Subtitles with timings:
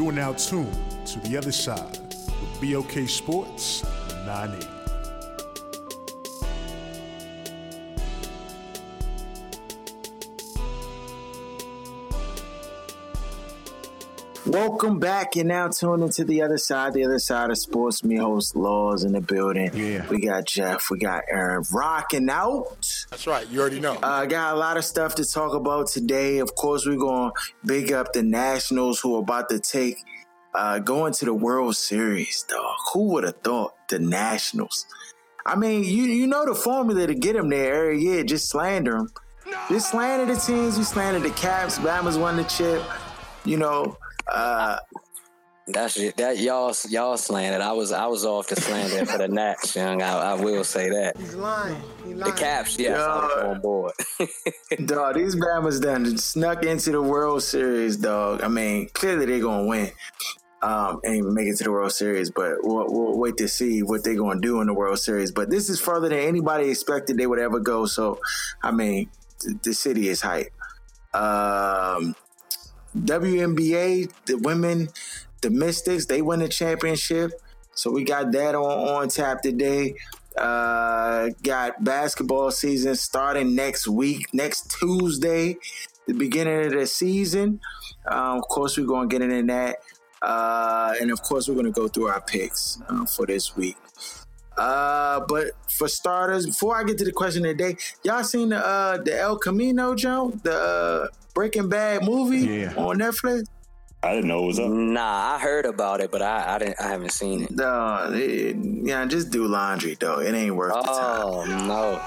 [0.00, 0.72] You are now tuned
[1.08, 3.84] to the other side with BOK Sports
[4.24, 4.66] 98.
[14.46, 15.36] Welcome back.
[15.36, 18.02] You're now tuned into the other side, the other side of sports.
[18.02, 19.70] Me host Laws in the building.
[19.74, 20.08] Yeah.
[20.08, 22.79] We got Jeff, we got Aaron rocking out.
[23.10, 23.48] That's right.
[23.48, 23.94] You already know.
[23.94, 26.38] Uh, got a lot of stuff to talk about today.
[26.38, 29.96] Of course, we're going to big up the Nationals who are about to take,
[30.54, 32.76] uh, going to the World Series, dog.
[32.92, 34.86] Who would have thought the Nationals?
[35.44, 38.22] I mean, you you know the formula to get them there every year.
[38.22, 39.12] Just slander them.
[39.68, 40.78] Just slander the teams.
[40.78, 41.80] You slander the Caps.
[41.80, 42.80] Bama's won the chip.
[43.44, 43.96] You know,
[44.28, 44.76] uh,
[45.66, 46.16] That's it.
[46.16, 47.60] That y'all y'all slandered.
[47.60, 50.02] I was I was off the slander for the Nats, young.
[50.02, 51.16] I, I will say that.
[51.16, 51.80] he's lying.
[52.04, 53.46] He The Caps, yes, I was Yeah.
[53.50, 53.92] on board.
[54.86, 58.42] Dog, these Bama's done snuck into the World Series, dog.
[58.42, 59.90] I mean, clearly they're gonna win
[60.62, 64.02] um, and make it to the World Series, but we'll, we'll wait to see what
[64.02, 65.30] they're gonna do in the World Series.
[65.30, 67.86] But this is further than anybody expected they would ever go.
[67.86, 68.18] So,
[68.62, 69.08] I mean,
[69.40, 70.48] th- the city is hype.
[71.14, 72.16] Um,
[72.96, 74.88] WNBA, the women,
[75.40, 77.32] the Mystics, they win the championship.
[77.74, 78.64] So we got that on,
[79.02, 79.94] on tap today.
[80.36, 85.56] Uh, got basketball season starting next week, next Tuesday,
[86.06, 87.60] the beginning of the season.
[88.06, 89.76] Um, of course, we're going to get into that.
[90.22, 93.76] Uh, and of course, we're going to go through our picks uh, for this week.
[94.56, 98.50] Uh, but for starters, before I get to the question of the day, y'all seen
[98.50, 102.74] the uh, the El Camino, Joe, the uh, Breaking Bad movie Yeah.
[102.76, 103.44] on Netflix?
[104.02, 104.70] I didn't know it was up.
[104.70, 107.50] nah, I heard about it, but I, I didn't I haven't seen it.
[107.50, 110.20] No, it, yeah, just do laundry though.
[110.20, 111.22] It ain't worth the time.
[111.22, 112.02] Oh no.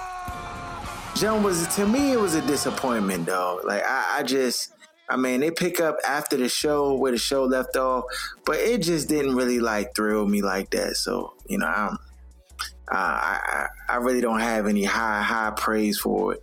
[1.16, 3.62] Joan was to me, it was a disappointment though.
[3.64, 4.74] Like I, I just,
[5.08, 8.06] I mean, they pick up after the show where the show left off,
[8.46, 10.96] but it just didn't really like thrill me like that.
[10.96, 12.00] So you know, I'm,
[12.92, 16.42] uh, I, I, I really don't have any high high praise for it.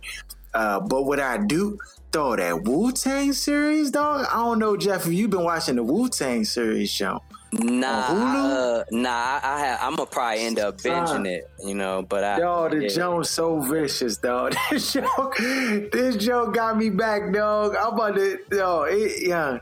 [0.53, 1.77] Uh, but what I do,
[2.11, 4.27] though, that Wu Tang series, dog.
[4.31, 7.19] I don't know, Jeff, if you've been watching the Wu Tang series, Joan.
[7.53, 9.09] Nah, uh, nah.
[9.09, 12.01] I, I have, I'm gonna probably end up binging it, you know.
[12.01, 12.87] But I, Yo, the yeah.
[12.87, 14.55] joke so vicious, dog.
[14.69, 17.75] This joke, this joke got me back, dog.
[17.75, 19.59] I'm about to, yo, it, yeah.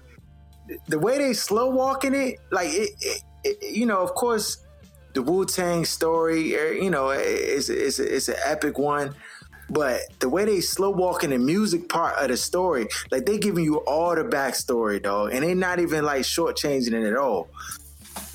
[0.88, 4.63] The way they slow walking it, like it, it, it you know, of course,
[5.13, 9.15] the Wu Tang story, er, you know, it's it's it's an epic one.
[9.69, 13.63] But the way they slow walking the music part of the story, like they giving
[13.63, 17.50] you all the backstory, dog, and they not even like shortchanging it at all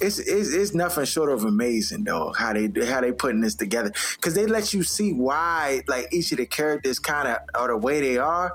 [0.01, 3.93] it's, it's it's nothing short of amazing though how they how they putting this together
[4.17, 7.77] because they let you see why like each of the characters kind of are the
[7.77, 8.53] way they are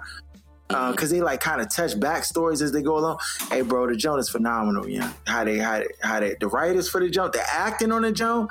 [0.70, 0.92] uh, mm-hmm.
[0.92, 3.18] because they like kind of touch backstories as they go along.
[3.50, 4.88] Hey, bro, the Joan is phenomenal.
[4.88, 8.04] Yeah, how they how they, how they the writers for the Joan, the acting on
[8.04, 8.48] the Joan.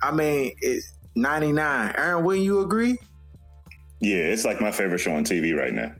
[0.00, 1.92] I mean, it's ninety nine.
[1.96, 2.98] Aaron, wouldn't you agree?
[4.00, 5.92] Yeah, it's like my favorite show on TV right now.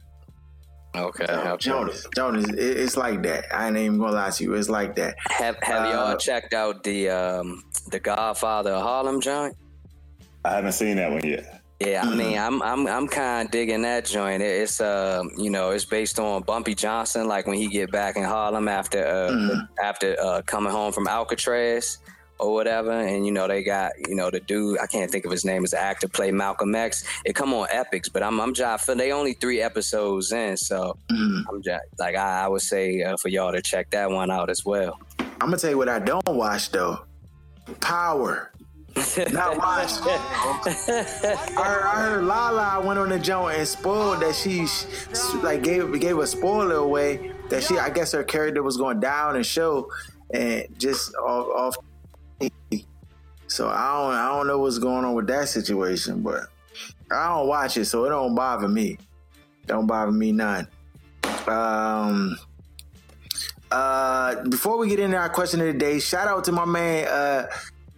[0.97, 1.25] Okay.
[1.29, 1.57] No, okay.
[1.59, 3.45] Jonas, Jonas, it, it's like that.
[3.55, 4.55] I ain't even gonna lie to you.
[4.55, 5.15] It's like that.
[5.29, 9.57] Have Have Uh, y'all checked out the um the Godfather of Harlem joint?
[10.45, 11.63] I haven't seen that one yet.
[11.79, 12.03] Yeah.
[12.03, 14.43] I mean, I'm I'm I'm kind of digging that joint.
[14.43, 18.25] It's uh, you know, it's based on Bumpy Johnson, like when he get back in
[18.25, 19.69] Harlem after uh, Mhm.
[19.83, 21.99] after uh, coming home from Alcatraz
[22.41, 25.31] or whatever, and you know they got you know the dude I can't think of
[25.31, 27.05] his name as the actor play Malcolm X.
[27.25, 31.45] It come on Epix, but I'm I'm just they only three episodes in, so Mhm.
[31.49, 34.51] I'm just like I, I would say uh, for y'all to check that one out
[34.51, 34.99] as well.
[35.19, 37.01] I'm gonna tell you what I don't watch though.
[37.81, 38.51] Power.
[39.33, 39.93] Not watch.
[40.03, 44.67] I heard, I heard Lala went on the joint and spoiled that she
[45.43, 49.37] like gave gave a spoiler away that she I guess her character was going down
[49.37, 49.89] and show
[50.35, 51.77] and just off, off
[53.47, 56.45] so I don't I don't know what's going on with that situation, but
[57.11, 58.99] I don't watch it, so it don't bother me.
[59.67, 60.67] Don't bother me none.
[61.47, 62.39] Um
[63.71, 67.07] uh before we get into our question of the day, shout out to my man
[67.09, 67.47] uh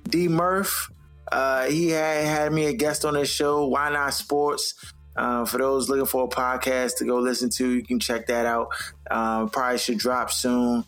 [0.09, 0.91] D Murph.
[1.31, 4.75] Uh, he had had me a guest on his show, Why Not Sports.
[5.17, 8.45] Uh, for those looking for a podcast to go listen to, you can check that
[8.45, 8.69] out.
[9.11, 10.85] Um, probably should drop soon.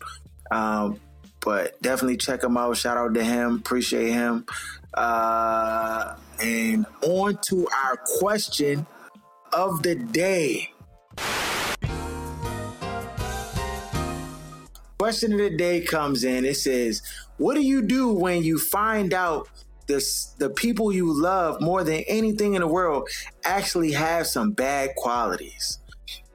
[0.51, 0.99] Um,
[1.45, 2.75] but definitely check him out.
[2.75, 3.57] Shout out to him.
[3.57, 4.45] Appreciate him.
[4.95, 8.85] Uh, and on to our question
[9.53, 10.71] of the day.
[14.97, 16.45] Question of the day comes in.
[16.45, 17.03] It says,
[17.37, 19.47] What do you do when you find out
[19.87, 20.03] the,
[20.39, 23.07] the people you love more than anything in the world
[23.43, 25.77] actually have some bad qualities?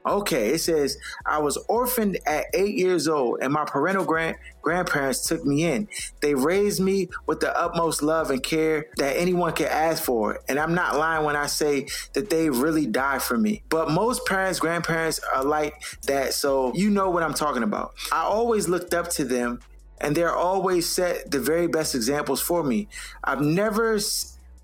[0.05, 5.27] Okay, it says I was orphaned at eight years old, and my parental grand grandparents
[5.27, 5.87] took me in.
[6.21, 10.59] They raised me with the utmost love and care that anyone could ask for, and
[10.59, 13.63] I'm not lying when I say that they really died for me.
[13.69, 17.93] But most parents, grandparents are like that, so you know what I'm talking about.
[18.11, 19.59] I always looked up to them
[20.01, 22.87] and they're always set the very best examples for me.
[23.23, 23.99] I've never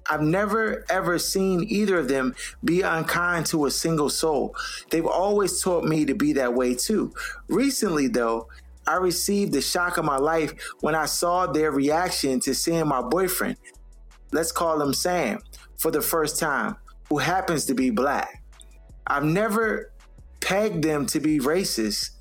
[0.09, 4.56] I've never ever seen either of them be unkind to a single soul.
[4.89, 7.13] They've always taught me to be that way too.
[7.48, 8.48] Recently, though,
[8.86, 13.01] I received the shock of my life when I saw their reaction to seeing my
[13.01, 13.57] boyfriend,
[14.31, 15.39] let's call him Sam,
[15.77, 16.77] for the first time,
[17.09, 18.42] who happens to be black.
[19.06, 19.92] I've never
[20.39, 22.12] pegged them to be racist,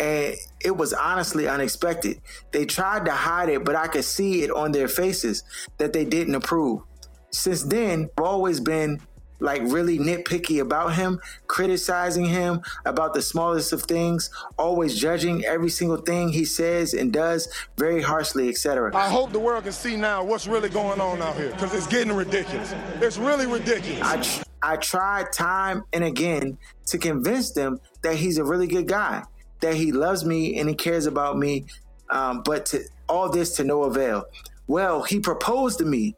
[0.00, 0.34] and
[0.64, 2.20] it was honestly unexpected.
[2.52, 5.42] They tried to hide it, but I could see it on their faces
[5.76, 6.82] that they didn't approve
[7.30, 9.00] since then, I've always been
[9.40, 15.70] like really nitpicky about him, criticizing him about the smallest of things, always judging every
[15.70, 18.94] single thing he says and does very harshly, etc.
[18.96, 21.86] I hope the world can see now what's really going on out here because it's
[21.86, 22.74] getting ridiculous.
[23.00, 24.02] It's really ridiculous.
[24.02, 28.88] I, tr- I tried time and again to convince them that he's a really good
[28.88, 29.22] guy,
[29.60, 31.66] that he loves me and he cares about me,
[32.10, 34.24] um, but to all this to no avail.
[34.66, 36.14] Well, he proposed to me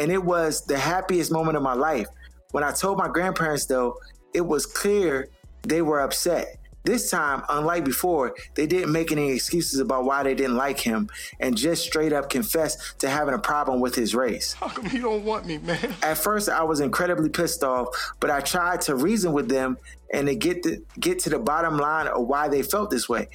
[0.00, 2.08] and it was the happiest moment of my life.
[2.52, 3.98] When I told my grandparents, though,
[4.32, 5.28] it was clear
[5.62, 6.56] they were upset.
[6.84, 11.10] This time, unlike before, they didn't make any excuses about why they didn't like him
[11.38, 14.54] and just straight up confessed to having a problem with his race.
[14.54, 15.94] How come you don't want me, man?
[16.02, 17.88] At first, I was incredibly pissed off,
[18.18, 19.76] but I tried to reason with them
[20.14, 23.28] and to get the, get to the bottom line of why they felt this way.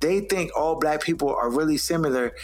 [0.00, 2.34] They think all black people are really similar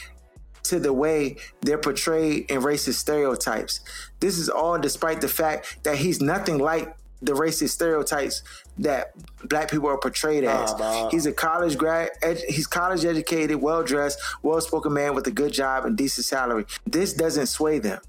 [0.68, 3.80] to the way they're portrayed in racist stereotypes.
[4.20, 8.42] This is all despite the fact that he's nothing like the racist stereotypes
[8.78, 9.12] that
[9.48, 10.74] black people are portrayed as.
[11.10, 15.30] He's a college grad, ed, he's college educated, well dressed, well spoken man with a
[15.30, 16.66] good job and decent salary.
[16.86, 18.00] This doesn't sway them.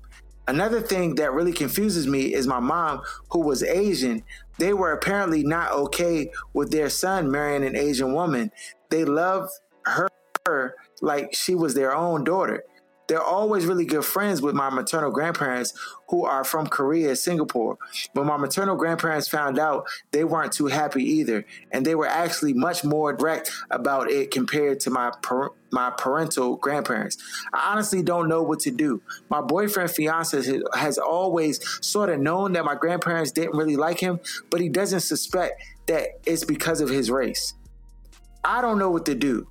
[0.48, 3.02] Another thing that really confuses me is my mom,
[3.32, 4.24] who was Asian.
[4.60, 8.52] They were apparently not okay with their son marrying an Asian woman.
[8.90, 9.50] They love
[9.86, 12.64] her like she was their own daughter.
[13.08, 15.74] They're always really good friends with my maternal grandparents
[16.10, 17.78] who are from Korea, Singapore.
[18.14, 22.54] But my maternal grandparents found out they weren't too happy either, and they were actually
[22.54, 27.18] much more direct about it compared to my per- my parental grandparents.
[27.54, 29.02] I honestly don't know what to do.
[29.30, 34.20] My boyfriend fiance has always sort of known that my grandparents didn't really like him,
[34.50, 37.54] but he doesn't suspect that it's because of his race.
[38.44, 39.48] I don't know what to do.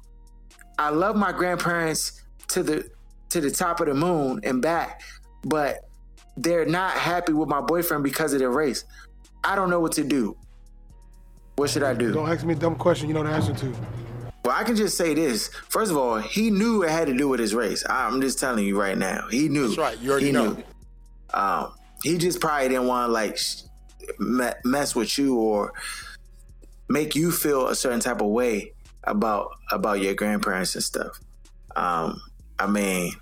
[0.79, 2.91] I love my grandparents to the
[3.31, 5.03] to the top of the moon and back,
[5.43, 5.89] but
[6.37, 8.85] they're not happy with my boyfriend because of their race.
[9.43, 10.37] I don't know what to do.
[11.57, 12.13] What should I do?
[12.13, 13.75] Don't ask me a dumb question you know the answer to.
[14.45, 15.49] Well, I can just say this.
[15.49, 17.85] First of all, he knew it had to do with his race.
[17.89, 19.27] I'm just telling you right now.
[19.29, 19.69] He knew.
[19.69, 19.99] That's right.
[19.99, 20.53] You already he know.
[20.53, 20.63] Knew.
[21.35, 23.39] Um, he just probably didn't want to like
[24.65, 25.73] mess with you or
[26.89, 28.73] make you feel a certain type of way
[29.07, 31.21] about about your grandparents and stuff.
[31.75, 32.21] Um,
[32.59, 33.13] I mean,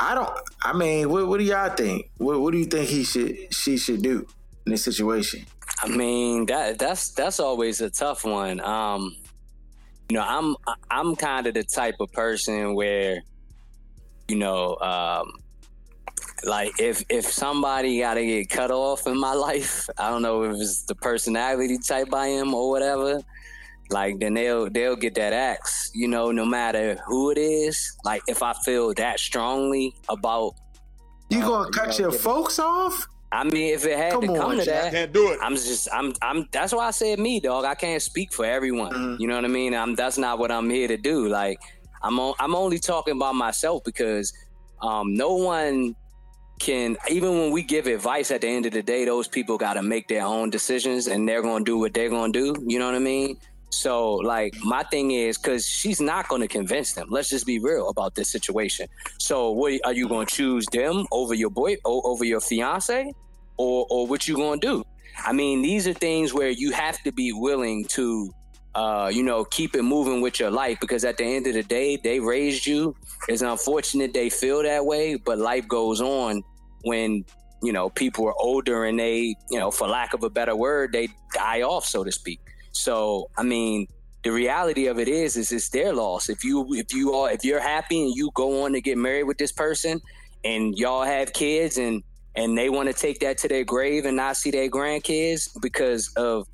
[0.00, 0.30] I don't.
[0.62, 2.10] I mean, what, what do y'all think?
[2.16, 4.26] What, what do you think he should she should do
[4.66, 5.44] in this situation?
[5.82, 8.60] I mean, that that's that's always a tough one.
[8.60, 9.14] Um,
[10.08, 10.56] you know, I'm
[10.90, 13.22] I'm kind of the type of person where,
[14.28, 15.32] you know, um,
[16.44, 20.42] like if if somebody got to get cut off in my life, I don't know
[20.44, 23.20] if it's the personality type I am or whatever
[23.90, 28.22] like then they'll they'll get that axe you know no matter who it is like
[28.28, 30.54] if i feel that strongly about
[31.28, 34.20] you uh, gonna cut you know, your folks off I mean, if it had come
[34.20, 35.40] to come on, to that, can't do it.
[35.42, 36.48] I'm just, I'm, I'm.
[36.52, 37.64] That's why I said me, dog.
[37.64, 38.92] I can't speak for everyone.
[38.92, 39.20] Mm-hmm.
[39.20, 39.74] You know what I mean?
[39.74, 39.96] I'm.
[39.96, 41.26] That's not what I'm here to do.
[41.26, 41.58] Like,
[42.00, 42.20] I'm.
[42.20, 44.32] On, I'm only talking about myself because,
[44.82, 45.96] um, no one
[46.60, 46.96] can.
[47.10, 49.82] Even when we give advice, at the end of the day, those people got to
[49.82, 52.54] make their own decisions, and they're gonna do what they're gonna do.
[52.64, 53.36] You know what I mean?
[53.74, 57.08] So, like, my thing is because she's not going to convince them.
[57.10, 58.86] Let's just be real about this situation.
[59.18, 63.12] So, what are you going to choose them over your boy, over your fiance,
[63.56, 64.84] or or what you going to do?
[65.18, 68.32] I mean, these are things where you have to be willing to,
[68.74, 71.62] uh, you know, keep it moving with your life because at the end of the
[71.62, 72.96] day, they raised you.
[73.28, 76.42] It's unfortunate they feel that way, but life goes on
[76.82, 77.24] when
[77.62, 80.92] you know people are older and they, you know, for lack of a better word,
[80.92, 82.40] they die off, so to speak.
[82.74, 83.86] So, I mean,
[84.22, 86.28] the reality of it is, is it's their loss.
[86.28, 89.24] If you, if you are, if you're happy and you go on to get married
[89.24, 90.00] with this person,
[90.44, 92.02] and y'all have kids and
[92.36, 96.12] and they want to take that to their grave and not see their grandkids because
[96.16, 96.46] of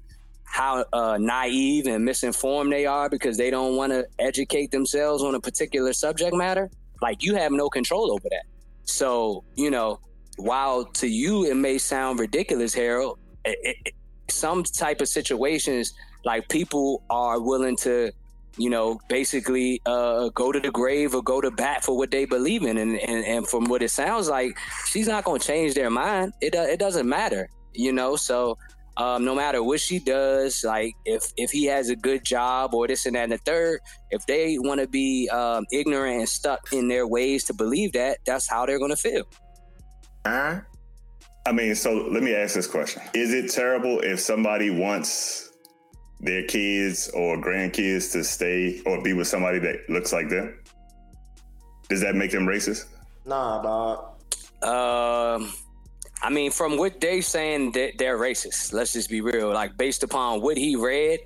[0.45, 5.35] how uh, naive and misinformed they are because they don't want to educate themselves on
[5.35, 8.45] a particular subject matter like you have no control over that
[8.85, 9.99] so you know
[10.37, 13.95] while to you it may sound ridiculous harold it, it,
[14.29, 15.93] some type of situations
[16.25, 18.13] like people are willing to
[18.57, 22.25] you know, basically uh, go to the grave or go to bat for what they
[22.25, 22.77] believe in.
[22.79, 26.33] And, and, and from what it sounds like, she's not going to change their mind.
[26.41, 28.17] It, uh, it doesn't matter, you know?
[28.17, 28.59] So
[28.97, 32.87] um, no matter what she does, like if, if he has a good job or
[32.87, 36.73] this and that and the third, if they want to be um, ignorant and stuck
[36.73, 39.25] in their ways to believe that, that's how they're going to feel.
[40.25, 40.61] Uh-huh.
[41.47, 43.01] I mean, so let me ask this question.
[43.15, 45.50] Is it terrible if somebody wants
[46.21, 50.59] their kids or grandkids to stay or be with somebody that looks like them?
[51.89, 52.87] Does that make them racist?
[53.25, 54.07] Nah, dog.
[54.63, 55.53] Um,
[56.23, 58.73] I mean, from what they saying, that they're racist.
[58.73, 59.53] Let's just be real.
[59.53, 61.21] Like based upon what he read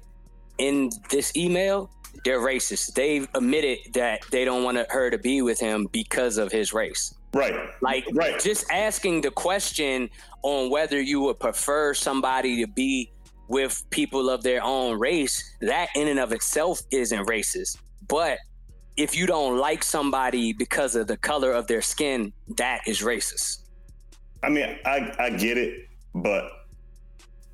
[0.58, 1.90] in this email,
[2.24, 2.94] they're racist.
[2.94, 7.14] They've admitted that they don't want her to be with him because of his race.
[7.32, 7.54] Right.
[7.80, 8.38] Like right.
[8.38, 10.08] just asking the question
[10.42, 13.10] on whether you would prefer somebody to be
[13.48, 17.78] with people of their own race, that in and of itself isn't racist.
[18.08, 18.38] But
[18.96, 23.64] if you don't like somebody because of the color of their skin, that is racist.
[24.42, 26.50] I mean, I, I get it, but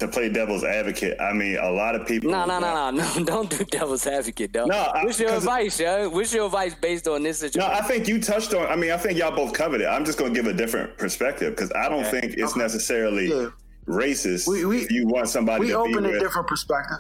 [0.00, 2.30] to play devil's advocate, I mean, a lot of people.
[2.30, 3.25] No, no, no, no, no!
[3.25, 4.64] Don't do devil's advocate, though.
[4.64, 6.09] No, what's your advice, yo?
[6.09, 7.70] What's your advice based on this situation?
[7.70, 8.66] No, I think you touched on.
[8.66, 9.87] I mean, I think y'all both covered it.
[9.87, 13.28] I'm just going to give a different perspective because I don't think it's necessarily.
[13.28, 13.50] Yeah
[13.90, 14.47] racist.
[14.47, 15.61] We, we you want somebody.
[15.61, 16.20] We to open a with.
[16.20, 16.99] different perspective.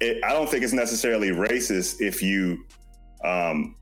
[0.00, 2.64] It, I don't think it's necessarily racist if you
[3.24, 3.76] um,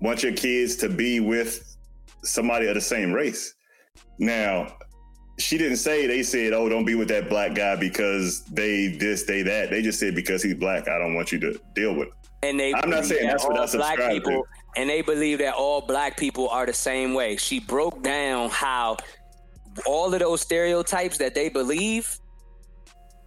[0.00, 1.76] want your kids to be with
[2.22, 3.54] somebody of the same race.
[4.18, 4.76] Now,
[5.38, 9.24] she didn't say they said, "Oh, don't be with that black guy because they this,
[9.24, 12.08] they that." They just said because he's black, I don't want you to deal with.
[12.08, 12.14] Him.
[12.42, 14.44] And they I'm not saying that's what I black people, to.
[14.76, 17.36] And they believe that all black people are the same way.
[17.36, 18.98] She broke down how
[19.84, 22.18] all of those stereotypes that they believe,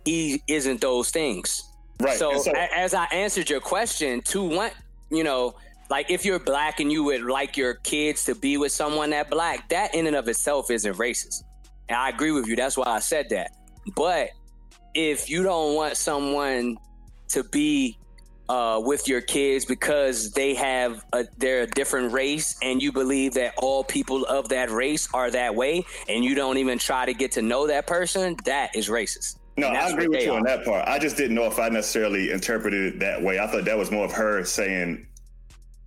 [0.06, 1.64] he isn't those things.
[2.02, 2.18] Right.
[2.18, 4.74] So, so as I answered your question, to what
[5.12, 5.56] you know,
[5.90, 9.30] like if you're black and you would like your kids to be with someone that
[9.30, 11.44] black, that in and of itself isn't racist.
[11.88, 12.56] And I agree with you.
[12.56, 13.52] That's why I said that.
[13.96, 14.30] But
[14.94, 16.78] if you don't want someone
[17.30, 17.98] to be
[18.50, 23.34] uh, with your kids because they have a, they're a different race and you believe
[23.36, 27.14] that all people of that race are that way and you don't even try to
[27.14, 29.38] get to know that person that is racist.
[29.58, 30.38] No i agree with you are.
[30.38, 30.88] on that part.
[30.88, 33.40] I just didn't know if i necessarily interpreted it that way.
[33.40, 35.06] I thought that was more of her saying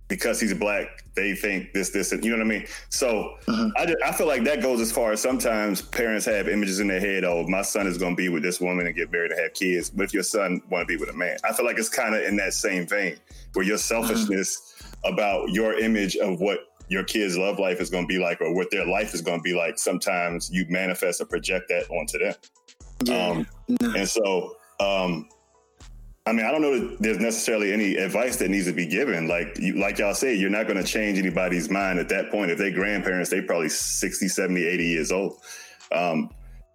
[0.07, 2.67] because he's black, they think this, this, and you know what I mean.
[2.89, 3.69] So mm-hmm.
[3.77, 6.87] I, just, I feel like that goes as far as sometimes parents have images in
[6.87, 7.23] their head.
[7.23, 9.53] Oh, my son is going to be with this woman and get married and have
[9.53, 9.89] kids.
[9.89, 12.15] But if your son want to be with a man, I feel like it's kind
[12.15, 13.17] of in that same vein
[13.53, 15.13] where your selfishness mm-hmm.
[15.13, 18.53] about your image of what your kids' love life is going to be like or
[18.53, 19.79] what their life is going to be like.
[19.79, 22.33] Sometimes you manifest or project that onto them.
[23.05, 23.27] Yeah.
[23.27, 23.47] Um,
[23.81, 23.93] no.
[23.95, 25.29] And so um,
[26.25, 29.27] I mean, I don't know that there's necessarily any advice that needs to be given.
[29.27, 32.49] Like you, like y'all say, you're not going to change anybody's mind at that point.
[32.49, 35.41] If they grandparents, they probably 60, 70, 80 years old.
[35.91, 36.29] Um,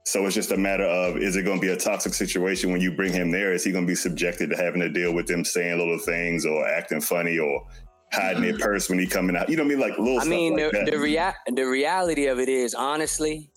[0.05, 2.83] so it's just a matter of is it going to be a toxic situation when
[2.83, 3.53] you bring him there?
[3.53, 6.45] Is he going to be subjected to having to deal with them saying little things
[6.45, 7.67] or acting funny or
[8.13, 9.49] hiding their purse when he coming out?
[9.49, 9.81] You know what I mean?
[9.81, 10.21] Like little.
[10.21, 13.51] I mean, like the the, rea- the reality of it is honestly,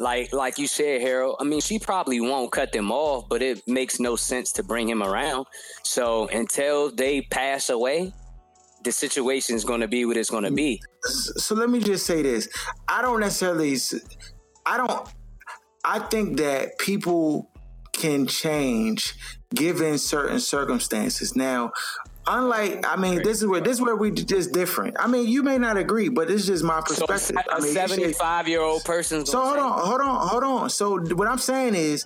[0.00, 1.36] like like you said, Harold.
[1.40, 4.88] I mean, she probably won't cut them off, but it makes no sense to bring
[4.88, 5.46] him around.
[5.82, 8.12] So until they pass away,
[8.84, 10.82] the situation is going to be what it's going to be.
[11.02, 12.48] So let me just say this:
[12.88, 13.76] I don't necessarily,
[14.66, 15.08] I don't,
[15.84, 17.50] I think that people
[17.92, 19.14] can change
[19.54, 21.34] given certain circumstances.
[21.34, 21.72] Now,
[22.28, 24.96] unlike I mean, this is where this is where we just different.
[25.00, 27.18] I mean, you may not agree, but it's just my perspective.
[27.20, 29.26] So a I mean, seventy-five year old person.
[29.26, 30.70] So hold on, hold on, hold on.
[30.70, 32.04] So what I'm saying is,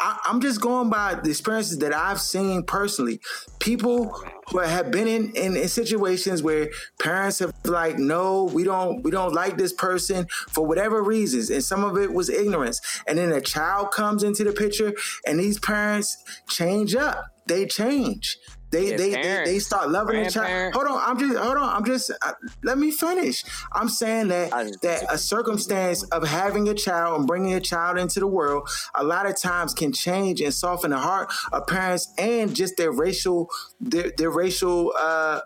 [0.00, 3.20] I, am just going by the experiences that I've seen personally.
[3.58, 4.12] People
[4.48, 9.10] who have been in, in, in situations where parents have like, no, we don't we
[9.10, 12.80] don't like this person for whatever reasons, and some of it was ignorance.
[13.06, 14.94] And then a child comes into the picture,
[15.26, 16.16] and these parents
[16.48, 17.26] change up.
[17.46, 18.38] They change.
[18.70, 20.74] They they, they, they start loving the child.
[20.74, 21.76] Hold on, I'm just hold on.
[21.76, 23.44] I'm just uh, let me finish.
[23.72, 24.50] I'm saying that
[24.82, 29.02] that a circumstance of having a child and bringing a child into the world a
[29.04, 33.48] lot of times can change and soften the heart of parents and just their racial
[33.80, 35.40] their, their racial uh,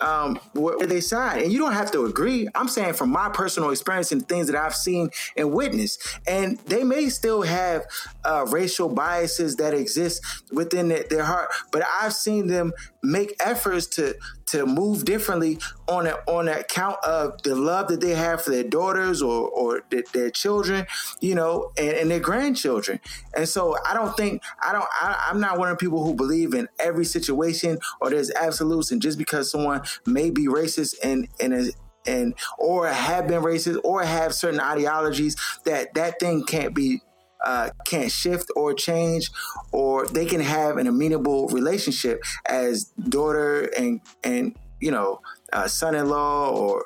[0.00, 1.42] um, where they side.
[1.42, 2.48] And you don't have to agree.
[2.54, 6.20] I'm saying from my personal experience and things that I've seen and witnessed.
[6.26, 7.86] And they may still have
[8.24, 13.86] uh, racial biases that exist within their, their heart, but I've seen them make efforts
[13.96, 14.14] to
[14.50, 18.64] to move differently on a, on account of the love that they have for their
[18.64, 20.86] daughters or or their, children,
[21.20, 23.00] you know, and, and, their grandchildren.
[23.34, 26.14] And so I don't think I don't I, I'm not one of the people who
[26.14, 31.28] believe in every situation or there's absolutes and just because someone may be racist and
[31.40, 31.70] and a,
[32.06, 37.00] and or have been racist or have certain ideologies that that thing can't be
[37.44, 39.30] uh, can't shift or change,
[39.72, 45.20] or they can have an amenable relationship as daughter and and you know
[45.52, 46.84] uh, son-in-law or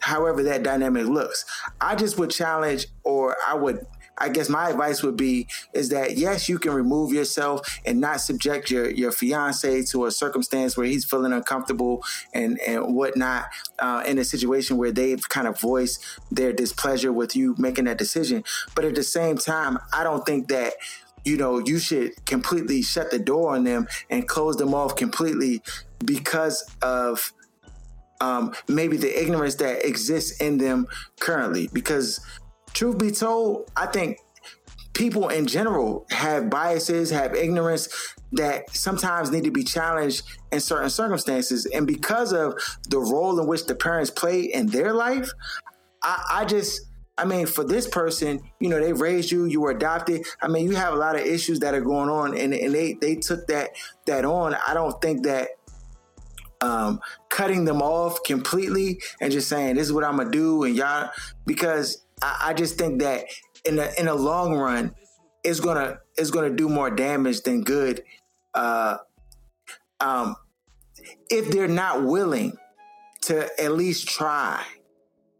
[0.00, 1.44] however that dynamic looks.
[1.80, 3.86] I just would challenge, or I would
[4.20, 8.20] I guess my advice would be is that yes, you can remove yourself and not
[8.20, 13.46] subject your your fiance to a circumstance where he's feeling uncomfortable and and whatnot
[13.78, 17.98] uh, in a situation where they've kind of voiced their displeasure with you making that
[17.98, 18.44] decision.
[18.74, 20.74] But at the same time, I don't think that
[21.24, 25.62] you know you should completely shut the door on them and close them off completely
[26.04, 27.32] because of
[28.20, 30.86] um, maybe the ignorance that exists in them
[31.20, 32.20] currently because
[32.72, 34.18] truth be told, I think
[34.92, 37.88] people in general have biases, have ignorance
[38.32, 40.22] that sometimes need to be challenged
[40.52, 41.66] in certain circumstances.
[41.66, 42.54] And because of
[42.88, 45.30] the role in which the parents play in their life,
[46.02, 46.82] I, I just
[47.18, 50.24] I mean, for this person, you know, they raised you, you were adopted.
[50.40, 52.94] I mean, you have a lot of issues that are going on and, and they
[52.94, 53.70] they took that
[54.06, 54.56] that on.
[54.66, 55.48] I don't think that
[56.62, 60.74] um, cutting them off completely and just saying this is what I'm gonna do and
[60.74, 61.10] y'all
[61.46, 63.26] because I, I just think that
[63.64, 64.94] in the in the long run,
[65.44, 68.02] it's gonna it's gonna do more damage than good.
[68.54, 68.98] Uh,
[70.00, 70.36] um,
[71.28, 72.56] if they're not willing
[73.22, 74.62] to at least try.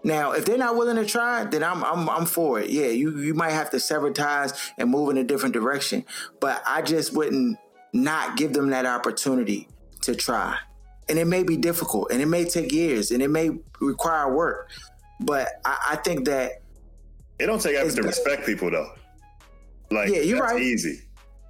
[0.03, 2.71] Now, if they're not willing to try, then I'm I'm I'm for it.
[2.71, 6.05] Yeah, you you might have to sever ties and move in a different direction,
[6.41, 7.59] but I just wouldn't
[7.93, 9.69] not give them that opportunity
[10.03, 10.57] to try.
[11.09, 14.71] And it may be difficult, and it may take years, and it may require work.
[15.19, 16.60] But I, I think that
[17.41, 18.93] it don't take effort to respect people though.
[19.91, 20.61] Like yeah, you're right.
[20.61, 21.03] Easy.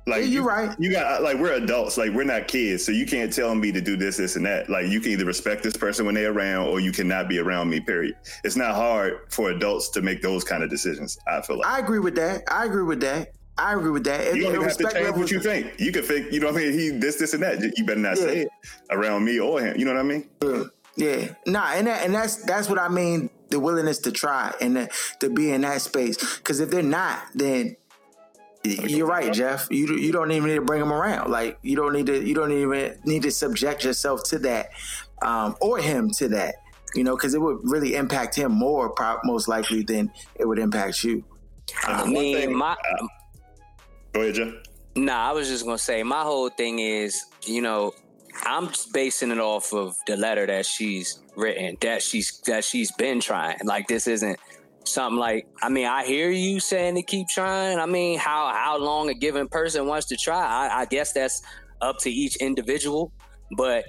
[0.06, 0.76] Like yeah, you're you, right.
[0.78, 1.98] You got like we're adults.
[1.98, 4.70] Like we're not kids, so you can't tell me to do this, this, and that.
[4.70, 7.68] Like you can either respect this person when they're around, or you cannot be around
[7.68, 7.80] me.
[7.80, 8.16] Period.
[8.42, 11.18] It's not hard for adults to make those kind of decisions.
[11.26, 12.42] I feel like I agree with that.
[12.50, 13.32] I agree with that.
[13.58, 14.34] I agree with that.
[14.34, 15.78] You don't even have to change what you think.
[15.78, 16.72] You can think, you know what I mean?
[16.72, 17.60] He this, this, and that.
[17.76, 18.24] You better not yeah.
[18.24, 18.48] say it
[18.90, 19.78] around me or him.
[19.78, 20.28] You know what I mean?
[20.42, 20.62] Yeah.
[20.96, 21.34] Yeah.
[21.46, 24.88] Nah, and that, and that's that's what I mean the willingness to try and to,
[25.20, 26.38] to be in that space.
[26.38, 27.76] Because if they're not, then
[28.62, 29.68] you're right, Jeff.
[29.70, 31.30] You you don't even need to bring them around.
[31.30, 34.70] Like you don't need to you don't even need to subject yourself to that,
[35.22, 36.56] um, or him to that.
[36.94, 38.92] You know, because it would really impact him more,
[39.24, 41.24] most likely than it would impact you.
[41.84, 42.72] I mean, thing, my.
[42.72, 43.06] Uh,
[44.12, 44.52] go ahead, Jeff.
[44.96, 47.94] Nah, I was just gonna say my whole thing is, you know,
[48.44, 53.20] I'm basing it off of the letter that she's written, that she's that she's been
[53.20, 53.58] trying.
[53.64, 54.38] Like this isn't
[54.84, 57.78] something like I mean, I hear you saying to keep trying.
[57.78, 61.42] I mean, how how long a given person wants to try, I, I guess that's
[61.80, 63.12] up to each individual.
[63.56, 63.86] But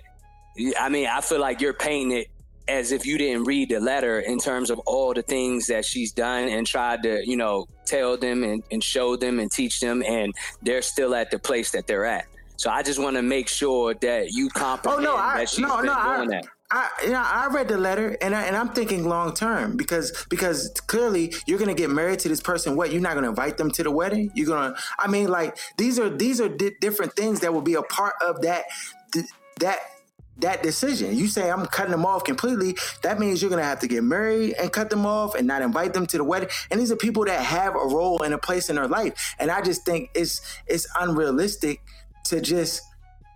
[0.79, 2.27] I mean, I feel like you're painting it
[2.67, 6.11] as if you didn't read the letter in terms of all the things that she's
[6.11, 10.03] done and tried to, you know, tell them and, and show them and teach them,
[10.03, 12.25] and they're still at the place that they're at.
[12.61, 15.61] So I just want to make sure that you comprehend oh, no, I, that she's
[15.61, 16.45] no, been no, doing I, that.
[16.69, 20.69] I yeah, I read the letter and I, and I'm thinking long term because because
[20.85, 22.75] clearly you're gonna get married to this person.
[22.75, 24.29] What you're not gonna invite them to the wedding?
[24.35, 24.75] You're gonna.
[24.99, 28.13] I mean, like these are these are di- different things that will be a part
[28.21, 28.65] of that
[29.59, 29.79] that
[30.37, 31.17] that decision.
[31.17, 32.75] You say I'm cutting them off completely.
[33.01, 35.93] That means you're gonna have to get married and cut them off and not invite
[35.93, 36.49] them to the wedding.
[36.69, 39.35] And these are people that have a role and a place in their life.
[39.39, 41.81] And I just think it's it's unrealistic
[42.25, 42.81] to just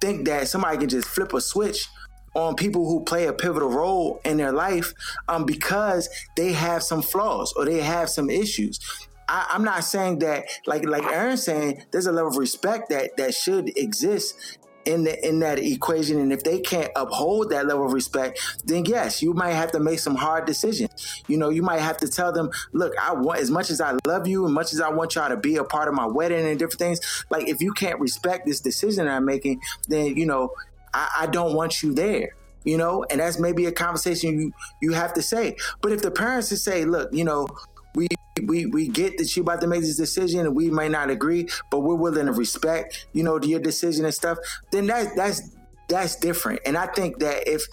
[0.01, 1.87] think that somebody can just flip a switch
[2.35, 4.93] on people who play a pivotal role in their life
[5.27, 8.79] um, because they have some flaws or they have some issues.
[9.27, 13.17] I, I'm not saying that like like Aaron's saying there's a level of respect that
[13.17, 17.85] that should exist in the in that equation and if they can't uphold that level
[17.85, 21.23] of respect then yes you might have to make some hard decisions.
[21.27, 23.97] You know you might have to tell them look i want as much as i
[24.05, 26.45] love you and much as i want y'all to be a part of my wedding
[26.45, 30.51] and different things like if you can't respect this decision i'm making then you know
[30.93, 33.05] i, I don't want you there you know?
[33.09, 35.55] And that's maybe a conversation you you have to say.
[35.81, 37.47] But if the parents to say look you know
[37.95, 38.07] we
[38.43, 41.47] we we get that you about to make this decision and we may not agree,
[41.71, 44.37] but we're willing to respect, you know, your decision and stuff,
[44.71, 45.55] then that that's
[45.87, 46.59] that's different.
[46.65, 47.63] And I think that if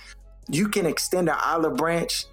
[0.49, 2.27] you can extend an olive branch,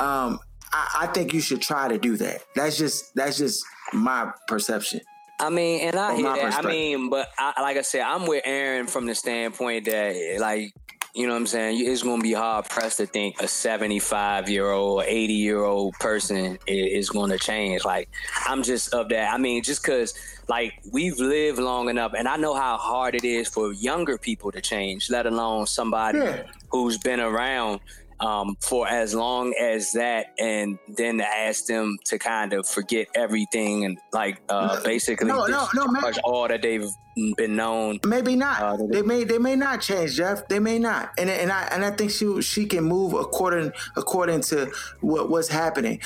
[0.00, 0.38] um,
[0.72, 2.42] I, I think you should try to do that.
[2.54, 5.00] That's just that's just my perception.
[5.40, 6.64] I mean, and I hear that.
[6.64, 10.72] I mean, but I, like I said, I'm with Aaron from the standpoint that, like,
[11.14, 11.84] you know what I'm saying?
[11.86, 15.92] It's going to be hard pressed to think a 75 year old, 80 year old
[15.94, 17.84] person i- is going to change.
[17.84, 18.08] Like,
[18.46, 19.32] I'm just of that.
[19.32, 20.14] I mean, just because,
[20.48, 24.50] like, we've lived long enough, and I know how hard it is for younger people
[24.52, 26.44] to change, let alone somebody Yeah.
[26.70, 27.80] who's been around
[28.22, 33.08] um, for as long as that, and then to ask them to kind of forget
[33.16, 36.04] everything and like uh, basically no, no, no, man.
[36.24, 36.88] all that they've
[37.36, 37.98] been known.
[38.06, 38.62] Maybe not.
[38.62, 40.46] Uh, they- they may they may not change, Jeff.
[40.48, 44.42] They may not, and and I and I think she she can move according according
[44.42, 46.00] to what what's happening.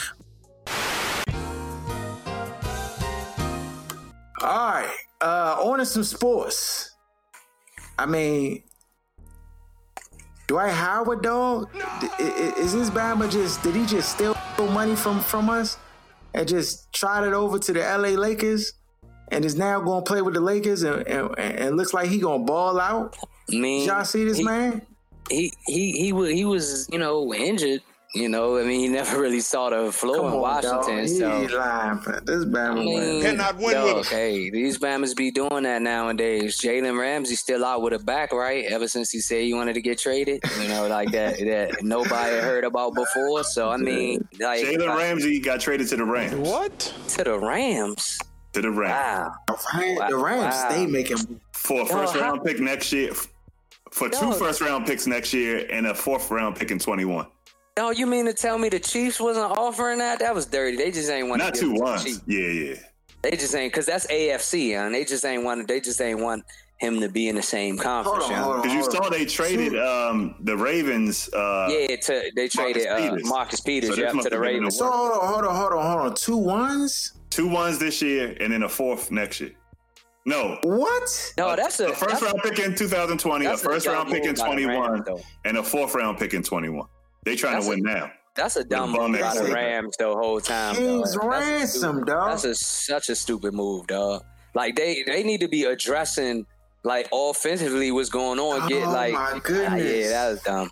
[4.43, 6.91] All right, uh, on to some sports.
[7.99, 8.63] I mean,
[10.47, 11.69] Dwight Howard, dog.
[11.75, 15.77] i- Is this Bama just did he just steal money from from us
[16.35, 18.73] and just trot it over to the LA Lakers?
[19.29, 22.19] And is now going to play with the Lakers, and, and, and looks like he
[22.19, 23.17] gonna ball out.
[23.53, 24.83] I mean, Did y'all see this he, man?
[25.29, 27.83] He he he was he was you know injured.
[28.15, 30.97] You know, I mean, he never really saw the floor in Washington.
[30.99, 31.09] dog.
[31.09, 33.23] so He lying, but this I Bama mean.
[33.23, 34.19] Cannot win dog, with him.
[34.19, 36.59] Hey, these Bammers be doing that nowadays.
[36.59, 38.65] Jalen Ramsey still out with a back, right?
[38.67, 42.37] Ever since he said he wanted to get traded, you know, like that that nobody
[42.39, 43.45] heard about before.
[43.45, 46.35] So I mean, like Jalen Ramsey got traded to the Rams.
[46.49, 46.95] What?
[47.09, 48.19] to the Rams.
[48.55, 49.57] To the Rams Wow.
[49.75, 50.69] Rams- the Rams Wow.
[50.71, 51.41] stay making.
[51.53, 53.11] for a first how- round pick next year.
[53.93, 54.37] For two Dog.
[54.39, 57.27] first round picks next year and a fourth round pick in 21.
[57.77, 60.19] No, you mean to tell me the Chiefs wasn't offering that?
[60.21, 60.77] That was dirty.
[60.77, 62.05] They just ain't want Not to two give it to the ones.
[62.05, 62.23] Chiefs.
[62.27, 62.75] Yeah, yeah.
[63.23, 65.67] They just ain't because that's AFC, and they just ain't want.
[65.69, 66.45] They just ain't want
[66.79, 68.25] him to be in the same conference.
[68.25, 68.43] Hold on, young.
[68.45, 68.63] hold on.
[68.63, 71.29] Because you saw they traded um, the Ravens.
[71.33, 73.25] Uh, Yeah, to, they traded uh, Peters.
[73.25, 74.79] Marcus Peters, So this yep, must to the have been in the Ravens.
[74.79, 76.15] So hold on, hold on, hold on, hold on.
[76.15, 77.15] Two ones?
[77.31, 79.53] Two ones this year and then a fourth next year.
[80.27, 80.59] No.
[80.63, 81.35] What?
[81.39, 84.31] No, that's a A first that's, round pick in 2020, a first round pick in
[84.31, 85.05] move by the 21,
[85.45, 86.87] and a fourth round pick in 21.
[87.27, 88.11] They trying That's to a- win now.
[88.37, 89.53] That's a dumb move by the.
[89.53, 90.77] Rams the whole time.
[90.77, 91.31] King's dog.
[91.33, 92.31] That's ransom, stupid- dog.
[92.31, 94.23] That's a such a stupid move, dog.
[94.55, 96.47] Like they they need to be addressing
[96.85, 98.69] like offensively what's going on.
[98.69, 99.83] Get Oh, like my Ah, goodness.
[100.07, 100.71] yeah, that was dumb.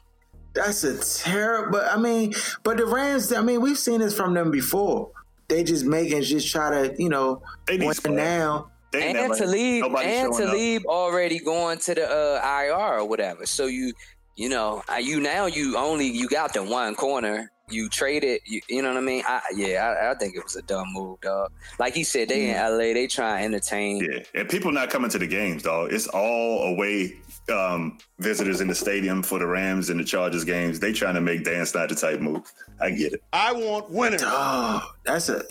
[0.54, 1.72] That's a terrible.
[1.72, 3.32] But I mean, but the Rams.
[3.32, 5.10] I mean, we've seen this from them before.
[5.48, 8.14] They just making just try to, you know, They need win squad.
[8.14, 8.70] now.
[8.92, 10.84] They and never- Talib and showing up.
[10.86, 13.44] Already going to the uh, IR or whatever.
[13.44, 13.92] So you
[14.36, 17.50] you know you now you only you got the one corner.
[17.70, 19.22] You traded, you, you know what I mean?
[19.26, 21.50] I, yeah, I, I think it was a dumb move, dog.
[21.78, 24.04] Like he said, they in LA, they try and entertain.
[24.04, 25.90] Yeah, and people not coming to the games, dog.
[25.90, 27.16] It's all away
[27.52, 30.80] um, visitors in the stadium for the Rams and the Chargers games.
[30.80, 32.50] They trying to make Dan Snyder type move.
[32.80, 33.22] I get it.
[33.32, 34.22] I want winners.
[34.24, 35.44] Oh, that's a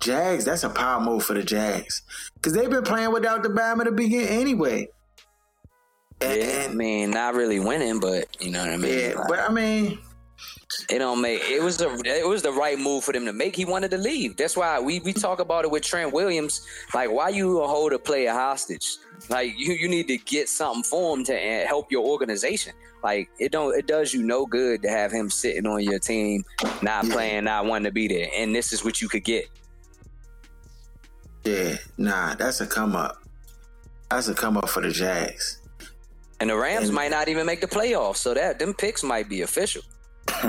[0.00, 0.44] Jags.
[0.44, 2.02] That's a power move for the Jags
[2.34, 4.88] because they've been playing without the Bama to begin anyway.
[6.20, 8.98] And, Yeah, I mean, not really winning, but you know what I mean.
[8.98, 9.98] yeah, Like, but I mean,
[10.88, 13.56] it don't make it was the it was the right move for them to make.
[13.56, 14.36] He wanted to leave.
[14.36, 16.64] That's why we we talk about it with Trent Williams.
[16.94, 18.96] Like, why you hold a player hostage?
[19.28, 22.72] Like, you you need to get something for him to help your organization.
[23.02, 26.44] Like, it don't it does you no good to have him sitting on your team,
[26.82, 27.12] not Yeah.
[27.12, 28.28] playing, not wanting to be there.
[28.36, 29.46] And this is what you could get.
[31.44, 33.16] yeah, nah, that's a come up.
[34.10, 35.59] That's a come up for the Jags.
[36.40, 39.28] And the Rams And- might not even make the playoffs, so that them picks might
[39.28, 39.82] be official.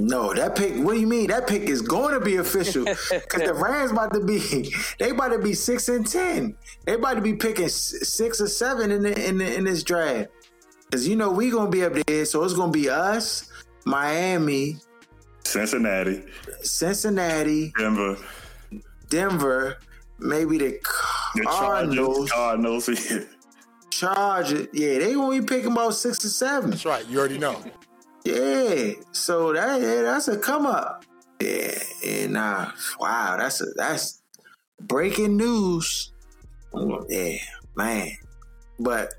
[0.00, 0.76] No, that pick.
[0.76, 1.26] What do you mean?
[1.26, 4.72] That pick is going to be official because the Rams about to be.
[5.00, 6.54] They about to be six and ten.
[6.86, 10.28] They about to be picking six or seven in the, in the, in this draft.
[10.84, 13.50] Because you know we gonna be up there, so it's gonna be us,
[13.86, 14.76] Miami,
[15.44, 16.22] Cincinnati,
[16.62, 18.16] Cincinnati, Denver,
[19.08, 19.78] Denver,
[20.20, 20.78] maybe the
[21.34, 22.88] the Chargers, Cardinals, Cardinals.
[23.10, 23.24] Yeah.
[23.98, 24.68] Chargers.
[24.72, 26.70] Yeah, they gonna be picking about six or seven.
[26.70, 27.04] That's right.
[27.08, 27.60] You already know.
[28.24, 31.04] Yeah, so that yeah, that's a come up.
[31.40, 32.72] Yeah, And nah.
[33.00, 34.22] Wow, that's a, that's
[34.82, 36.12] breaking news.
[36.72, 37.38] Oh, yeah,
[37.76, 38.10] man.
[38.78, 39.14] But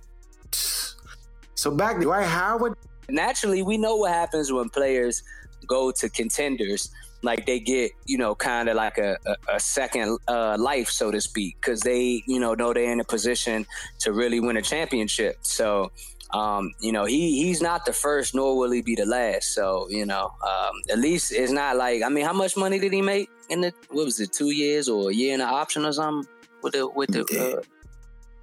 [1.55, 2.75] so back to Dwight Howard.
[3.09, 5.23] Naturally, we know what happens when players
[5.67, 6.89] go to contenders.
[7.21, 11.11] Like they get, you know, kind of like a, a, a second uh, life, so
[11.11, 13.65] to speak, because they, you know, know they're in a position
[13.99, 15.37] to really win a championship.
[15.41, 15.91] So,
[16.31, 19.53] um, you know, he he's not the first, nor will he be the last.
[19.53, 22.93] So, you know, um, at least it's not like I mean, how much money did
[22.93, 25.85] he make in the what was it, two years or a year in the option
[25.85, 27.61] or something with the with the uh,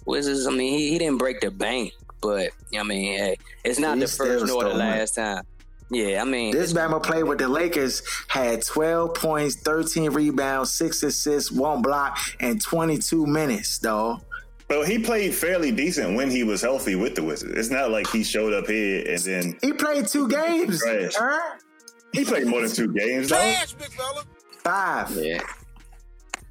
[0.04, 0.46] Wizards?
[0.46, 4.02] I mean, he, he didn't break the bank, but I mean, hey, it's not He
[4.04, 4.80] the first nor the money.
[4.80, 5.44] last time.
[5.90, 11.02] Yeah, I mean, This Bama played with the Lakers had 12 points, 13 rebounds, six
[11.02, 14.20] assists, one block, and 22 minutes, though.
[14.68, 17.52] But he played fairly decent when he was healthy with the Wizards.
[17.56, 20.82] It's not like he showed up here and then He played two games.
[20.84, 21.40] Huh?
[22.12, 23.28] he played more than two games.
[23.28, 23.54] Though.
[24.64, 25.10] Five.
[25.12, 25.38] yeah.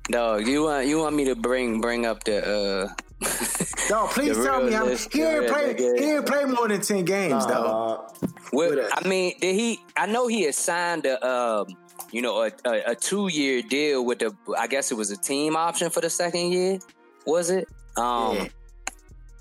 [0.09, 2.93] Dog, you want you want me to bring bring up the uh
[3.89, 5.67] No, please tell me how realist- he didn't play.
[5.73, 8.07] He didn't play more than ten games, though.
[8.51, 9.05] What, What?
[9.05, 9.79] I mean, did he?
[9.95, 11.67] I know he had signed a, um,
[12.11, 14.35] you know, a, a, a two year deal with the.
[14.57, 16.79] I guess it was a team option for the second year.
[17.27, 17.67] Was it?
[17.95, 18.49] Um,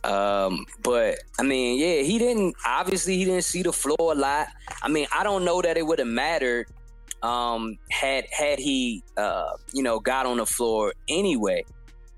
[0.04, 2.54] um, but I mean, yeah, he didn't.
[2.66, 4.48] Obviously, he didn't see the floor a lot.
[4.82, 6.66] I mean, I don't know that it would have mattered.
[7.22, 11.64] Um, had had he, uh, you know, got on the floor anyway.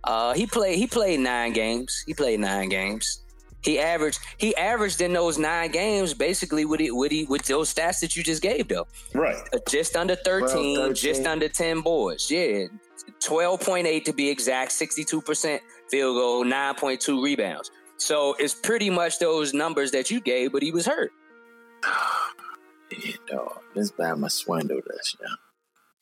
[0.06, 0.78] Uh, he played.
[0.78, 2.04] He played nine games.
[2.06, 3.22] He played nine games.
[3.62, 4.20] He averaged.
[4.38, 8.16] He averaged in those nine games basically with he, with he, with those stats that
[8.16, 8.86] you just gave though.
[9.12, 9.36] Right.
[9.52, 10.94] Uh, just under 13, 13.
[10.94, 12.30] just under 10 boards.
[12.30, 12.66] Yeah.
[13.20, 17.70] 12.8 to be exact, 62% field goal, 9.2 rebounds.
[17.98, 21.12] So it's pretty much those numbers that you gave, but he was hurt.
[22.88, 23.58] Yeah, dog.
[23.74, 25.26] This Bama swindled us, yeah.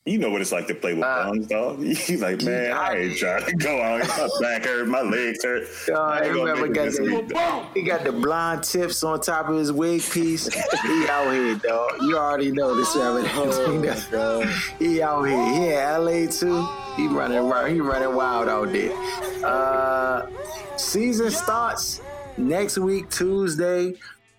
[0.07, 1.83] You know what it's like to play with Uh, bums, dog.
[1.83, 4.01] He's like, man, I ain't trying to go out.
[4.19, 5.67] My back hurt, my legs hurt.
[5.87, 7.33] Dog, I remember make got the, week.
[7.73, 10.53] he got the blonde tips on top of his wig piece.
[10.53, 12.03] he out here, dog.
[12.03, 13.25] You already know this Bama.
[14.79, 15.47] he out here.
[15.47, 16.69] He in LA too.
[16.97, 17.73] He running around.
[17.73, 18.93] He running wild out there.
[19.43, 20.27] Uh,
[20.77, 22.03] season starts
[22.37, 23.95] next week, Tuesday.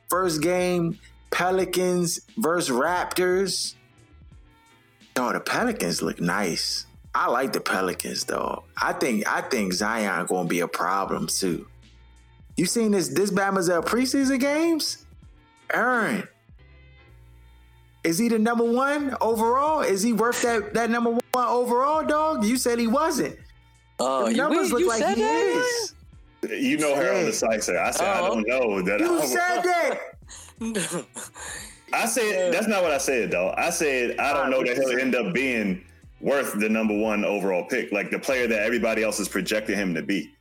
[0.09, 0.99] First game,
[1.31, 3.73] Pelicans versus Raptors.
[5.15, 6.85] Dog, the Pelicans look nice.
[7.15, 8.63] I like the Pelicans though.
[8.81, 11.65] I think I think Zion gonna be a problem too.
[12.57, 15.05] You seen this this Bama's uh, preseason games?
[15.73, 16.27] Aaron.
[18.03, 19.81] Is he the number one overall?
[19.81, 22.43] Is he worth that, that number one overall, dog?
[22.45, 23.35] You said he wasn't.
[23.97, 25.45] Oh, The you, numbers look you like said he that?
[25.47, 25.95] is.
[26.61, 27.79] You know her on the site, sir.
[27.79, 28.35] I said, I Oh.
[28.35, 28.81] don't know.
[28.83, 29.99] That You I, said that.
[31.95, 33.53] I said, that's not what I said, though.
[33.57, 35.83] I said, I don't know that he'll end up being
[36.21, 39.93] worth the number one overall pick, like the player that everybody else is projecting him
[39.95, 40.31] to be.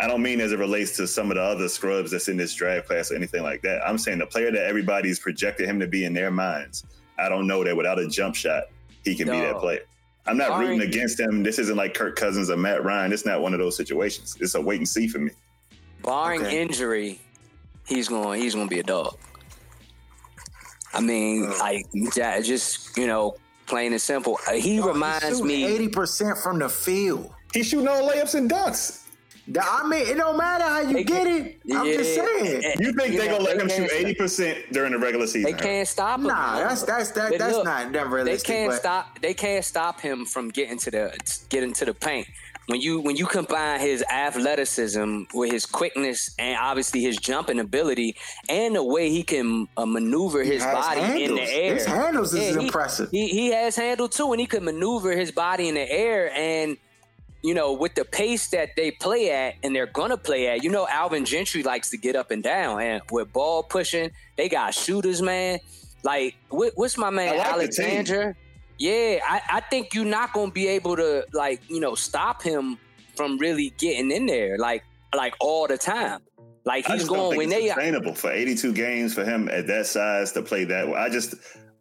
[0.00, 2.54] I don't mean as it relates to some of the other scrubs that's in this
[2.54, 3.86] draft class or anything like that.
[3.86, 6.84] I'm saying the player that everybody's projecting him to be in their minds.
[7.18, 8.64] I don't know that without a jump shot,
[9.04, 9.82] he can be that player.
[10.26, 11.42] I'm not rooting against him.
[11.42, 13.12] This isn't like Kirk Cousins or Matt Ryan.
[13.12, 14.36] It's not one of those situations.
[14.40, 15.30] It's a wait and see for me.
[16.02, 16.60] Barring Okay.
[16.60, 17.20] injury,
[17.86, 19.16] he's going he's going to be a dog.
[20.94, 24.38] I mean, like ja- just, you know, plain and simple.
[24.48, 27.32] Uh, He reminds me eighty percent from the field.
[27.52, 29.00] He's shooting all layups and dunks.
[29.60, 31.58] I mean, it don't matter how you They get it.
[31.74, 32.62] I'm just saying.
[32.80, 35.26] You think You they know, gonna let they him shoot eighty percent during the regular
[35.26, 35.52] season?
[35.52, 36.28] They can't stop him.
[36.28, 39.20] Nah, that's that's that, But that's look, not never They can't but stop.
[39.20, 42.26] They can't stop him from getting to the getting to the paint.
[42.66, 48.16] When you when you combine his athleticism with his quickness and obviously his jumping ability
[48.48, 52.56] and the way he can uh, maneuver his body in the air, His handles is
[52.56, 53.10] he, impressive.
[53.10, 56.76] He he has handle too, and he can maneuver his body in the air and.
[57.46, 60.70] You know, with the pace that they play at and they're gonna play at, you
[60.70, 64.72] know, Alvin Gentry likes to get up and down, and with ball pushing, they got
[64.72, 65.58] shooters, man.
[66.02, 67.46] Like, what, what's my man like.
[67.46, 68.34] Alexander?
[68.78, 72.78] Yeah, I, I think you're not gonna be able to like you know stop him
[73.16, 74.84] from really getting in there like
[75.14, 76.20] like all the time.
[76.64, 79.86] Like he's going think when it's they sustainable for 82 games for him at that
[79.86, 80.94] size to play that way.
[80.94, 81.34] I just,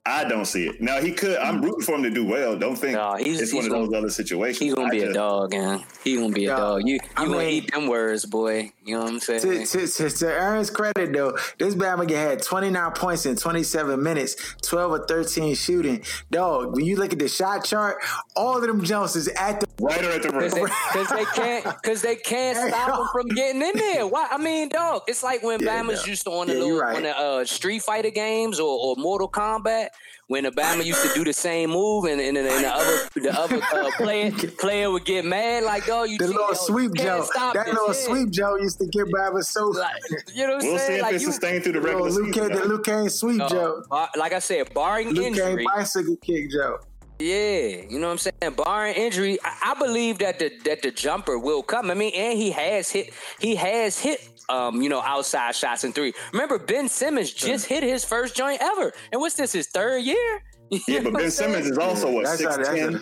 [0.06, 0.82] I don't see it.
[0.82, 1.38] Now he could.
[1.38, 2.58] I'm rooting for him to do well.
[2.58, 4.60] Don't think No, he's- it's he's one of gonna- those other situations.
[4.60, 5.82] he's gonna I be a dog, man.
[6.04, 6.82] He gonna be a dog.
[6.86, 8.74] You you I gonna mean- eat them words, boy.
[8.84, 9.40] You know what I'm saying?
[9.44, 14.36] to, to, to, to Aaron's credit, though, this Bama had 29 points in 27 minutes,
[14.64, 16.04] 12 or 13 shooting.
[16.30, 17.96] Dog, when you look at the shot chart,
[18.36, 20.50] all of them jumps is at the Right or at the rim.
[20.92, 23.02] Cause they, they can't, cause they can't stop yo.
[23.04, 24.06] him from getting in there.
[24.06, 24.28] Why?
[24.30, 26.10] I mean, dog, it's like when Yeah, Bama's no.
[26.12, 26.96] used to on the Yeah, little right.
[26.98, 29.88] on the uh, Street Fighter games or, or Mortal Kombat.
[30.28, 33.62] When Obama used to do the same move and, and, and the other the other
[33.62, 37.04] uh, player player would get mad like, oh, you the cheat, little yo, sweep you
[37.04, 37.24] can't Joe.
[37.26, 37.94] stop That little yeah.
[37.94, 39.68] sweep Joe used to get Bama so.
[39.68, 39.92] Like,
[40.34, 42.22] you know what I'm We'll see if Like it's you, sustained through the Little regular
[42.24, 42.50] Luke season.
[42.50, 43.84] Kane, the Liu Kang sweep uh, Joe.
[43.90, 46.80] bar- like I said, barring Liu Kang injury, bicycle kick Joe.
[47.24, 48.56] Yeah, you know what I'm saying.
[48.56, 51.90] Barring injury, I, I believe that the that the jumper will come.
[51.90, 55.94] I mean, and he has hit he has hit um you know outside shots in
[55.94, 56.14] three.
[56.34, 60.44] Remember, Ben Simmons just hit his first joint ever, and what's this his third year?
[60.72, 62.94] You Yeah, but Ben Simmons is also what That's six how- that's ten.
[62.94, 63.00] how-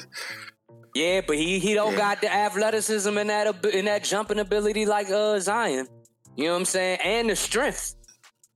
[0.93, 4.85] Yeah, but he he don't got the athleticism and that ab- and that jumping ability
[4.85, 5.87] like uh Zion.
[6.35, 6.99] You know what I'm saying?
[7.03, 7.95] And the strength.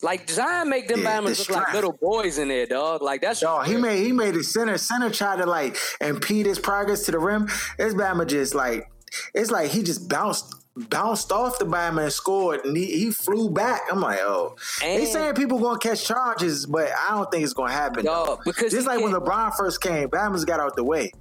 [0.01, 3.01] Like Zion make them Yeah, the Bama's look like little boys in there, dog.
[3.01, 4.77] Like that's Dog, he made he made his center.
[4.77, 7.47] Center tried to like impede his progress to the rim.
[7.77, 8.91] His Bama just like
[9.33, 13.49] it's like he just bounced bounced off the Bama and scored, and he, he flew
[13.49, 13.81] back.
[13.89, 17.71] I'm like, oh, they saying people gonna catch charges, but I don't think it's gonna
[17.71, 18.05] happen.
[18.05, 21.11] Dog, because just like when LeBron first came, Bama's got out the way.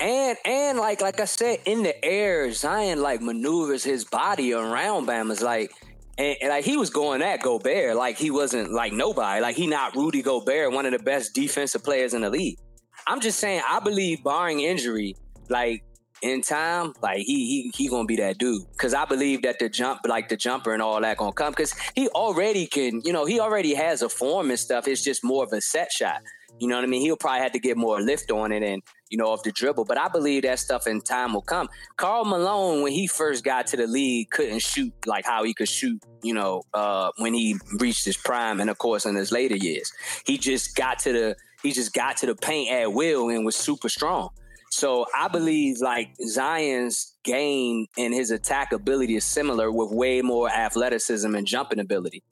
[0.00, 5.06] And and like like I said, in the air, Zion like maneuvers his body around
[5.06, 5.72] Bama's like
[6.18, 9.40] and, and, like he was going at Gobert like he wasn't like nobody.
[9.40, 12.58] Like he not Rudy Gobert, one of the best defensive players in the league.
[13.06, 15.14] I'm just saying, I believe barring injury,
[15.48, 15.84] like
[16.20, 18.62] in time, like he he he gonna be that dude.
[18.76, 21.54] Cause I believe that the jump, like the jumper and all that gonna come.
[21.54, 24.88] Cause he already can, you know, he already has a form and stuff.
[24.88, 26.20] It's just more of a set shot.
[26.60, 27.02] You know what I mean?
[27.02, 29.84] He'll probably have to get more lift on it and, you know, off the dribble.
[29.84, 31.68] But I believe that stuff in time will come.
[31.96, 35.68] Karl Malone, when he first got to the league, couldn't shoot like how he could
[35.68, 39.56] shoot, you know, uh, when he reached his prime and of course in his later
[39.56, 39.92] years.
[40.26, 43.56] He just got to the he just got to the paint at will and was
[43.56, 44.30] super strong.
[44.70, 50.48] So I believe like Zion's game and his attack ability is similar with way more
[50.48, 52.22] athleticism and jumping ability.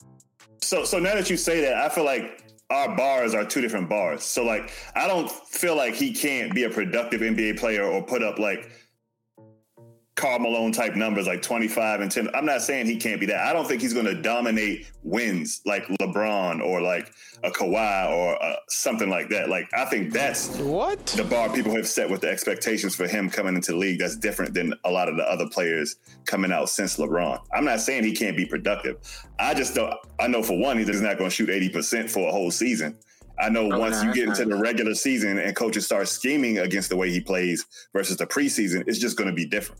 [0.61, 3.89] So so now that you say that, I feel like our bars are two different
[3.89, 4.23] bars.
[4.23, 8.23] So like I don't feel like he can't be a productive NBA player or put
[8.23, 8.69] up like
[10.17, 12.29] Karl Malone type numbers like 25 and 10.
[12.33, 13.45] I'm not saying he can't be that.
[13.45, 17.11] I don't think he's going to dominate wins like LeBron or like
[17.43, 19.47] a Kawhi or uh, something like that.
[19.47, 21.05] Like I think that's What?
[21.05, 24.15] the bar people have set with the expectations for him coming into the league that's
[24.17, 27.39] different than a lot of the other players coming out since LeBron.
[27.53, 28.97] I'm not saying he can't be productive.
[29.37, 32.31] I just don't I know for one he's not going to shoot 80% for a
[32.31, 32.97] whole season.
[33.39, 36.57] I know Oh, once no, you get into the regular season and coaches start scheming
[36.57, 39.79] against the way he plays versus the preseason, it's just going to be different.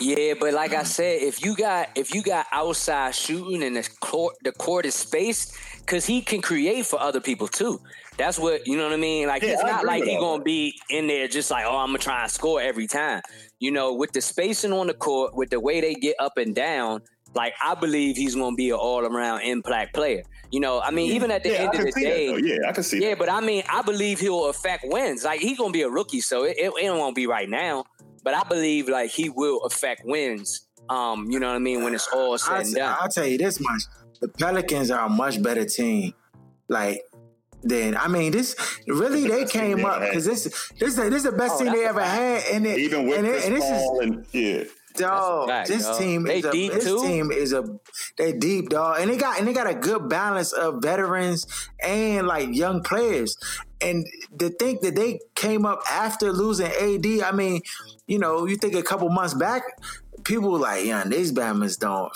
[0.00, 0.74] Yeah, but like.
[0.74, 4.86] I said, if you got if you got outside shooting and the court the court
[4.86, 7.80] is spaced, because he can create for other people too.
[8.16, 9.26] That's what you know what I mean.
[9.28, 10.44] Like Yeah, it's I not like he gonna that.
[10.44, 13.22] be in there just like oh I'm gonna try and score every time.
[13.58, 16.54] You know, with the spacing on the court, with the way they get up and
[16.54, 17.00] down,
[17.34, 20.22] like I believe he's gonna be an all around impact player.
[20.52, 22.26] You know, I mean, even at the Yeah, end of the day.
[22.40, 23.18] Yeah, I can see yeah, that.
[23.18, 25.24] but I mean, I believe he'll affect wins.
[25.24, 27.84] Like he's gonna be a rookie, so it, it, it won't be right now.
[28.22, 30.66] But I believe like he will affect wins.
[30.88, 32.96] Um, you know what I mean when it's all said I'll, and done.
[33.00, 33.82] I'll tell you this much:
[34.20, 36.14] the Pelicans are a much better team.
[36.68, 37.02] Like.
[37.60, 38.54] Then I mean, this
[38.86, 40.44] really The they came they up because this
[40.78, 42.46] this this is the best Oh, team they ever fact.
[42.46, 44.64] had, and it, Even with and, it- Chris and this is Paul and yeah,
[44.98, 45.98] Dog, fact, this dog.
[45.98, 47.02] team They is a deep, this too?
[47.02, 47.64] team is a
[48.16, 51.46] they deep dog, and they got and they got a good balance of veterans
[51.82, 53.36] and like young players.
[53.80, 54.06] And
[54.38, 57.60] to think that they came up after losing AD, I mean,
[58.06, 59.62] you know, you think a couple months back,
[60.24, 62.12] people were like, yeah, these Bammers don't.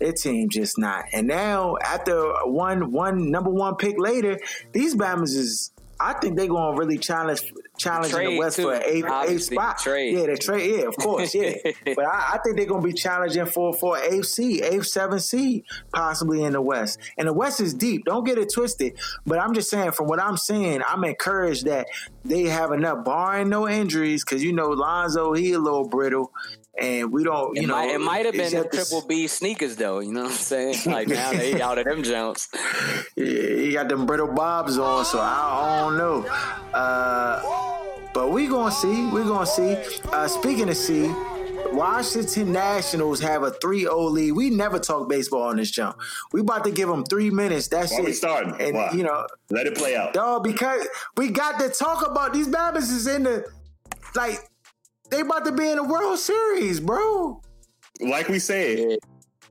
[0.00, 1.04] Their team just not.
[1.12, 4.38] And now after one one number one pick later,
[4.72, 5.70] these Bammers is.
[6.00, 8.64] I think they're gonna really challenge challenge in the West too.
[8.64, 9.78] for an eighth, spot.
[9.78, 10.16] trade.
[10.16, 10.76] Yeah, the trade.
[10.76, 11.34] Yeah, of course.
[11.34, 15.22] Yeah, but I, I think they're gonna be challenging for for eighth seed, eighth, seventh
[15.22, 16.98] seed, possibly in the West.
[17.18, 18.04] And the West is deep.
[18.04, 18.98] Don't get it twisted.
[19.26, 21.88] But I'm just saying, from what I'm seeing, I'm encouraged that
[22.24, 26.32] they have enough, barring no injuries, because you know Lonzo he a little brittle,
[26.80, 27.56] and we don't.
[27.56, 30.00] You It know, might, it might have been the triple B sneakers though.
[30.00, 30.76] You know what I'm saying?
[30.86, 32.48] Like now they out of them jumps.
[33.16, 36.26] Yeah, he got them brittle bobs on, so I, I don't know.
[36.72, 39.06] Uh, but we gonna see.
[39.06, 39.76] We gonna see.
[40.12, 41.12] Uh, speaking of see,
[41.72, 44.32] Washington Nationals have a 3-0 lead.
[44.32, 45.96] We never talk baseball on this jump.
[46.32, 47.68] We about to give them three minutes.
[47.68, 48.04] That's Why it.
[48.04, 48.54] we starting?
[48.60, 48.92] And Why?
[48.92, 50.12] you know, let it play out.
[50.12, 53.44] dog, because we got to talk about these Babbies is in the
[54.14, 54.38] like
[55.10, 57.40] they about to be in the World Series, bro.
[58.00, 58.98] Like we said,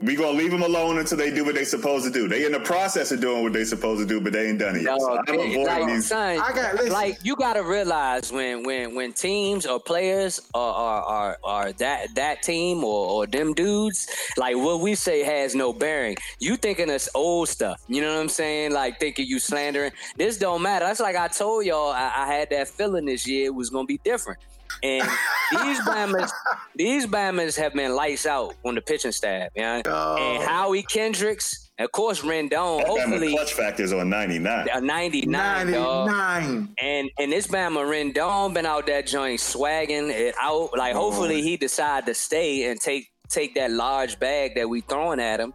[0.01, 2.27] We gonna leave them alone until they do what they supposed to do.
[2.27, 4.75] They in the process of doing what they supposed to do, but they ain't done
[4.75, 4.99] it yet.
[4.99, 6.07] So I'm avoiding like, these.
[6.07, 6.91] son, I got- listen.
[6.91, 12.13] like you gotta realize when when when teams or players are are are, are that
[12.15, 16.17] that team or, or them dudes, like what we say has no bearing.
[16.39, 17.79] You thinking us old stuff.
[17.87, 18.73] You know what I'm saying?
[18.73, 19.93] Like thinking you slandering.
[20.17, 20.85] This don't matter.
[20.85, 23.85] That's like I told y'all I, I had that feeling this year it was gonna
[23.85, 24.39] be different.
[24.83, 25.07] And
[25.51, 26.31] these Bammers,
[26.75, 29.81] these Bammers have been lights out on the pitching staff, you know?
[29.85, 30.17] Oh.
[30.17, 34.67] And Howie Kendricks, of course Rendon, That Bama hopefully clutch factors on 99.
[34.73, 36.07] a 99, dog.
[36.07, 36.75] 99.
[36.81, 40.77] And and this Bama Rendon been out that joint swagging it out.
[40.77, 45.19] Like hopefully he decide to stay and take take that large bag that we throwing
[45.19, 45.53] at him.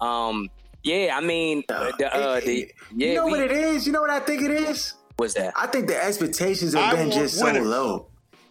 [0.00, 0.50] Um,
[0.84, 1.74] yeah, I mean, the,
[2.14, 3.86] uh, the yeah, you know we, what it is?
[3.86, 4.92] You know what I think it is?
[5.18, 5.52] was that?
[5.56, 7.66] I think the expectations have I been just so winners.
[7.66, 8.06] low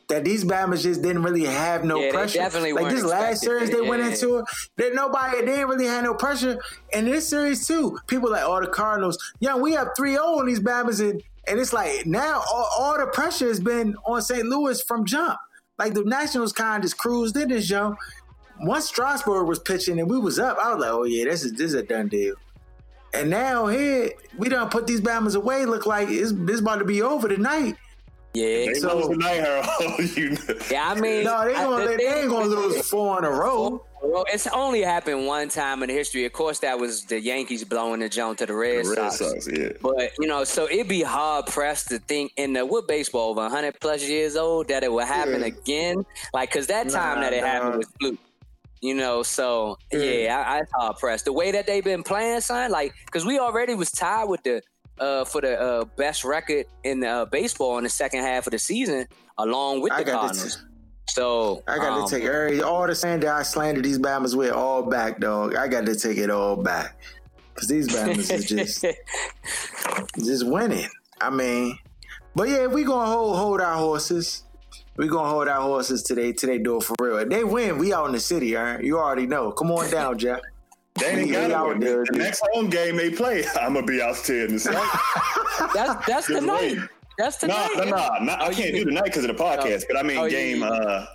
[0.08, 2.38] that these Bama's just didn't really have no Yeah, pressure.
[2.40, 4.10] definitely like this last series they went Yeah.
[4.12, 4.44] into,
[4.78, 6.60] that nobody they didn't really have no pressure.
[6.94, 10.60] And this series too, people like all the Cardinals, yeah, we have 3-0 on these
[10.60, 14.46] Bama's and and it's like now all, all the pressure has been on St.
[14.46, 15.38] Louis from jump.
[15.78, 18.00] Like the Nationals kind of just cruised in this jump.
[18.62, 21.52] Once Strasburg was pitching and we was up, I was like, oh yeah, this is
[21.54, 22.36] this is a done deal.
[23.14, 25.66] And now here we done put these Bama's away.
[25.66, 27.76] Look like it's, it's about to be over tonight.
[28.36, 29.66] Yeah, They So- lose tonight, Harold.
[29.80, 30.38] Oh, you know.
[30.72, 30.90] yeah.
[30.92, 33.32] I mean, No, they I- gonna the they, they ain't gonna lose four in a
[33.32, 33.84] row.
[34.04, 36.26] Well, it's only happened one time in history.
[36.26, 39.18] Of course, that was the Yankees blowing the jump to the Red, The Red Sox.
[39.18, 39.70] Sox, yeah.
[39.82, 43.42] But you know, so it'd be hard pressed to think in the what baseball over
[43.42, 45.48] 100 plus years old that it would happen Yeah.
[45.48, 46.06] again.
[46.34, 48.20] Like, cause that time Nah, that it happened was fluke.
[48.82, 50.00] You know, so Yeah.
[50.02, 51.26] yeah, I, I it's hard pressed.
[51.26, 54.62] The way that they've been playing, son, like, cause we already was tied with the
[55.00, 58.60] uh for the uh best record in uh, baseball in the second half of the
[58.60, 60.64] season, along with I the Cardinals.
[61.08, 64.52] So I got um, to take every all the slander I slandered these Bama's with
[64.52, 65.56] all back, dog.
[65.56, 66.98] I got to take it all back
[67.54, 68.86] because these Bama's is just
[70.26, 70.90] just winning.
[71.22, 71.78] I mean,
[72.36, 74.44] but yeah, we gonna hold hold our horses.
[74.98, 76.34] We gonna hold our horses today.
[76.34, 77.18] Today, do it for real.
[77.18, 78.56] If they win, we out in the city.
[78.56, 79.52] All right, you already know.
[79.52, 80.42] Come on down, Jeff.
[81.00, 84.16] They ain't got out there, The next home game they play, I'm gonna be out
[84.26, 84.76] there in the city.
[85.74, 86.62] that's that's Just tonight.
[86.78, 86.80] wait.
[87.18, 87.70] That's tonight.
[87.76, 87.90] no, no,
[88.22, 88.38] no.
[88.40, 89.86] Oh, I you can't do tonight because of the podcast.
[89.88, 90.68] But I mean, Oh, game yeah.
[90.70, 91.06] uh,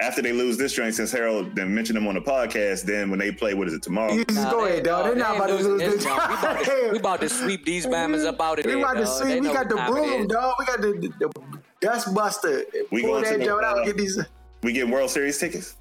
[0.00, 3.18] after they lose this joint, since Harold then mentioned them on the podcast, then when
[3.20, 4.12] they play, what is it tomorrow?
[4.12, 5.04] You just Nah, go they- ahead, dog.
[5.04, 6.04] They're they not about to lose this this.
[6.04, 8.80] We about, to, we about to sweep these Bammers up out of We there.
[8.80, 9.22] about to dog.
[9.22, 9.28] see.
[9.28, 10.54] They We got the what time it broom, dog.
[10.58, 12.64] We got the, the, the dust buster.
[12.90, 13.78] We Pull going to the, joint out.
[13.78, 14.18] uh, Get these.
[14.64, 15.76] We get World Series tickets.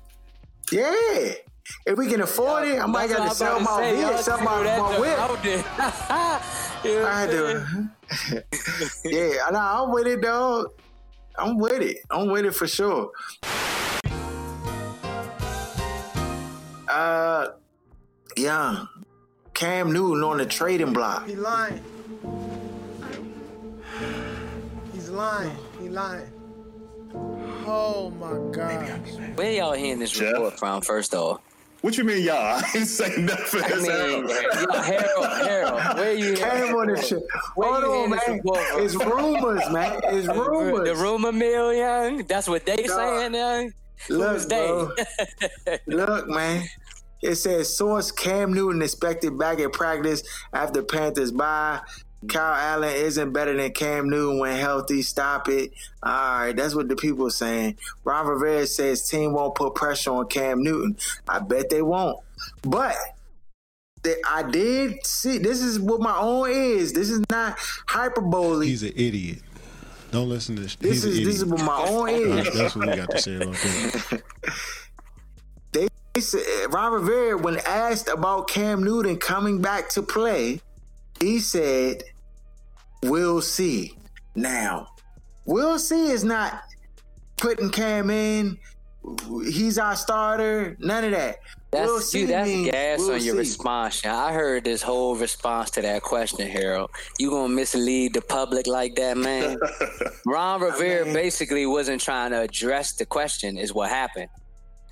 [0.72, 1.34] Yeah.
[1.86, 3.91] If we can afford it, I might got to sell my to say.
[3.95, 5.20] vid, Y'all sell my, my whip.
[5.20, 5.64] out there.
[6.84, 7.66] You know what I I'm do.
[8.11, 8.43] saying?
[9.34, 10.68] yeah, nah, I'm with it, dog.
[11.38, 11.99] I'm with it.
[12.11, 13.09] I'm with it for sure.
[16.89, 17.47] Uh,
[18.36, 18.88] young
[19.53, 21.26] Cam Newton on the trading block.
[21.28, 21.82] He lying.
[24.93, 25.55] He's lying.
[25.82, 26.30] He lying.
[27.66, 29.38] Oh my god.
[29.38, 30.34] Where y'all hearing this Jeff?
[30.34, 30.82] report from?
[30.82, 31.39] First off,
[31.84, 32.38] What you mean, y'all?
[32.38, 33.62] I ain't saying nothing.
[33.62, 34.32] I That's mean, Harold.
[34.86, 36.34] Harold, Harold, where you?
[36.34, 37.22] Cam on this shit.
[37.56, 38.42] Where Hold you on, man.
[38.86, 40.00] It's rumors, man.
[40.06, 40.88] It's rumors.
[40.88, 42.24] The rumor mill, young.
[42.24, 42.88] That's what they Dog.
[42.88, 43.74] saying, young.
[44.08, 44.92] Look, bro.
[45.88, 46.64] Look, man.
[47.22, 50.24] It says source Cam Newton expected back at practice
[50.54, 51.82] after Panthers bye.
[52.28, 55.01] Kyle Allen isn't better than Cam Newton when healthy.
[55.01, 55.74] Stop it.
[56.01, 57.78] All right, that's what the people are saying.
[58.03, 60.97] Ron Rivera says team won't put pressure on Cam Newton.
[61.28, 62.19] I bet they won't.
[62.61, 62.95] But
[64.03, 65.38] the- I did see.
[65.38, 66.93] This is what my own is.
[66.93, 67.57] This is not
[67.88, 68.67] hyperbole.
[68.67, 69.39] He's an idiot.
[70.11, 70.76] Don't listen to this.
[70.76, 72.30] this is this is what my own is.
[72.36, 74.24] That's- That's what we got to say about that.
[76.15, 80.61] He said, Ron Rivera, when asked about Cam Newton coming back to play,
[81.19, 82.03] he said,
[83.04, 83.97] "We'll see."
[84.36, 84.88] Now,
[85.45, 86.64] we'll see is not
[87.38, 88.58] putting Cam in.
[89.45, 90.76] He's our starter.
[90.80, 91.38] None of that.
[91.72, 92.28] That's we'll see you.
[92.28, 93.39] That's means gas we'll on your see.
[93.39, 94.04] response.
[94.04, 94.16] young.
[94.16, 96.89] I heard this whole response to that question, Harold.
[97.20, 99.58] You gonna mislead the public like that, man?
[100.26, 103.58] Ron Rivera mean- basically wasn't trying to address the question.
[103.58, 104.30] Is what happened.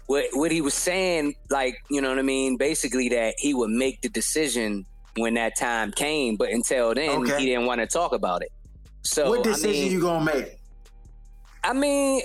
[0.07, 2.57] What what he was saying, like you know what I mean?
[2.57, 4.85] Basically, that he would make the decision
[5.17, 7.39] when that time came, but until then, Okay.
[7.39, 8.51] he didn't want to talk about it.
[9.03, 10.57] So what decision I mean, you gonna make?
[11.63, 12.21] I mean,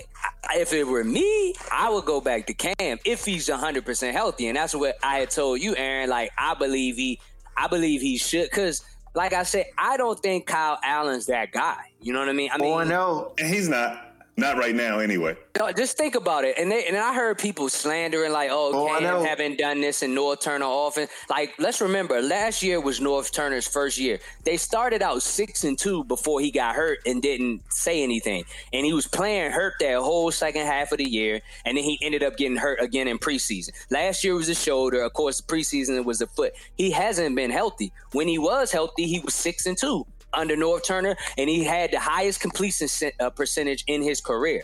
[0.55, 4.49] if it were me, I would go back to Cam if he's 100% healthy.
[4.49, 6.09] And that's what I had told you, Aaron.
[6.09, 7.21] Like, I believe he,
[7.57, 8.49] I believe he should.
[8.49, 8.83] Because,
[9.15, 11.77] like I said, I don't think Kyle Allen's that guy.
[12.01, 12.51] You know what I mean?
[12.51, 13.33] I mean, oh, Or no?
[13.39, 14.06] And he's not.
[14.39, 15.35] Not right now, anyway.
[15.59, 16.59] No, just think about it.
[16.59, 18.99] And they, and I heard people slandering like, "Oh, Oh, I.
[18.99, 23.33] Cam haven't done this in Norv Turner offense." Like, let's remember, last year was Norv
[23.33, 24.19] Turner's first year.
[24.45, 28.45] They started out six and two before he got hurt and didn't say anything.
[28.75, 31.99] And he was playing hurt that whole second half of the year, and then he
[32.03, 33.71] ended up getting hurt again in preseason.
[33.91, 35.01] Last year was the shoulder.
[35.01, 36.53] Of course, preseason was the foot.
[36.77, 37.91] He hasn't been healthy.
[38.13, 41.93] When he was healthy, he was six and two under Norv Turner, and he had
[41.93, 42.89] the highest completion
[43.21, 44.63] uh, percentage in his career.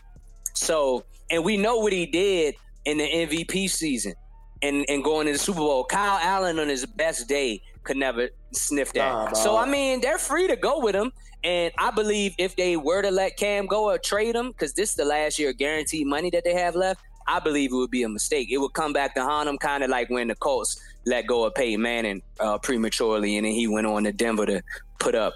[0.54, 2.54] So, and we know what he did
[2.84, 4.14] in the MVP season
[4.62, 5.84] and, and going to the Super Bowl.
[5.84, 9.12] Kyle Allen on his best day could never sniff that.
[9.12, 9.56] Nah, so.
[9.56, 11.12] I mean, they're free to go with him.
[11.44, 14.90] And I believe if they were to let Cam go or trade him, because this
[14.90, 18.04] is the last year guaranteed money that they have left, I believe it would be
[18.04, 18.48] a mistake.
[18.50, 21.44] It would come back to haunt them, kind of like when the Colts let go
[21.44, 24.62] of Peyton Manning uh, prematurely, and then he went on to Denver to
[24.98, 25.34] put up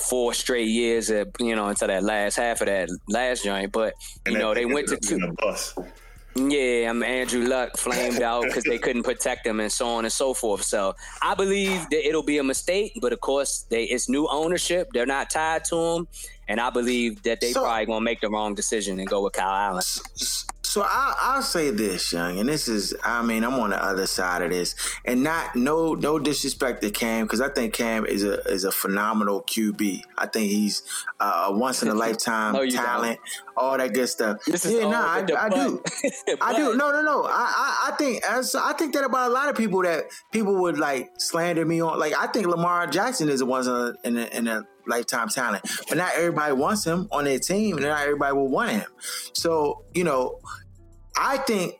[0.00, 3.72] four straight years, of, you know, until that last half of that last joint.
[3.72, 3.94] But
[4.26, 5.18] you And know, they went to two.
[5.18, 5.74] being bus.
[6.34, 10.04] Yeah, I mean, Andrew Luck flamed out because they couldn't protect him and so on
[10.06, 10.62] and so forth.
[10.62, 14.88] So I believe that it'll be a mistake, but of course, they it's new ownership.
[14.94, 16.08] They're not tied to him,
[16.48, 19.34] and I believe that they So- probably gonna make the wrong decision and go with
[19.34, 19.82] Kyle Allen.
[20.72, 24.06] So I, I'll say this, young, and this is, I mean, I'm on the other
[24.06, 28.24] side of this, and not no no disrespect to Cam because I think Cam is
[28.24, 30.00] a is a phenomenal QB.
[30.16, 30.82] I think he's
[31.20, 33.20] uh, a once in a lifetime No, talent,
[33.54, 34.38] all that good stuff.
[34.46, 35.82] This yeah, all nah, I, I do.
[36.40, 36.74] I do.
[36.74, 37.24] No, no, no.
[37.24, 40.58] I, I, I think as I think that about a lot of people that people
[40.62, 41.98] would like slander me on.
[41.98, 45.28] Like I think Lamar Jackson is a once in a, in a, in a lifetime
[45.28, 48.86] talent, but not everybody wants him on their team, and not everybody will want him.
[49.32, 50.40] So you know,
[51.16, 51.74] I think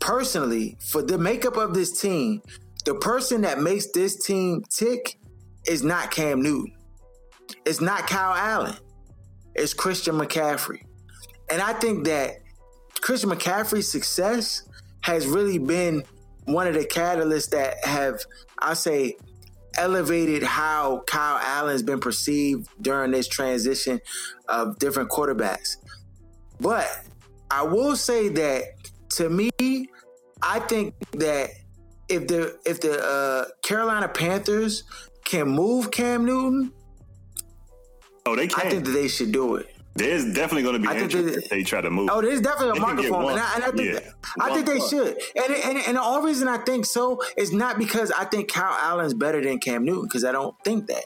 [0.00, 2.42] personally for the makeup of this team,
[2.84, 5.18] the person that makes this team tick
[5.66, 6.74] is not Cam Newton.
[7.64, 8.76] It's not Kyle Allen.
[9.54, 10.82] It's Christian McCaffrey.
[11.50, 12.36] And I think that
[13.00, 14.66] Christian McCaffrey's success
[15.02, 16.02] has really been
[16.44, 18.20] one of the catalysts that have,
[18.58, 19.16] I say,
[19.76, 24.00] elevated how Kyle Allen's been perceived during this transition
[24.48, 25.76] of different quarterbacks.
[26.60, 26.88] But
[27.52, 28.62] I will say that
[29.10, 29.50] to me,
[30.42, 31.50] I think that
[32.08, 34.84] if the if the uh, Carolina Panthers
[35.24, 36.72] can move Cam Newton,
[38.24, 38.66] Oh, they can.
[38.66, 39.68] I think that they should do it.
[39.94, 42.08] There's definitely going to be I think interest they- if they try to move.
[42.10, 43.92] Oh, there's definitely a market for him, and I, and I think Yeah.
[44.00, 45.20] that, I think they should.
[45.36, 48.74] And, and and the only reason I think so is not because I think Kyle
[48.80, 51.04] Allen's better than Cam Newton, because I don't think that.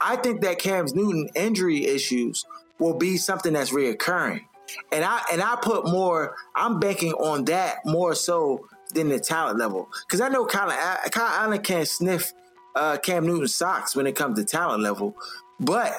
[0.00, 2.44] I think that Cam's Newton injury issues
[2.78, 4.42] will be something that's reoccurring,
[4.92, 6.36] and I and I put more.
[6.54, 10.70] I'm banking on that more so than the talent level, because I know Kyle,
[11.10, 12.32] Kyle Allen can't sniff
[12.74, 15.16] uh, Cam Newton's socks when it comes to talent level,
[15.60, 15.94] but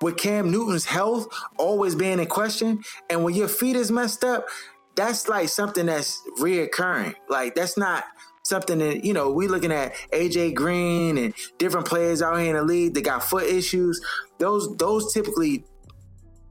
[0.00, 4.46] with Cam Newton's health always being in question, and when your feet is messed up,
[4.96, 7.14] that's like something that's reoccurring.
[7.28, 8.04] Like that's not
[8.42, 12.56] something that you know we looking at AJ Green and different players out here in
[12.56, 14.00] the league that got foot issues.
[14.38, 15.64] Those those typically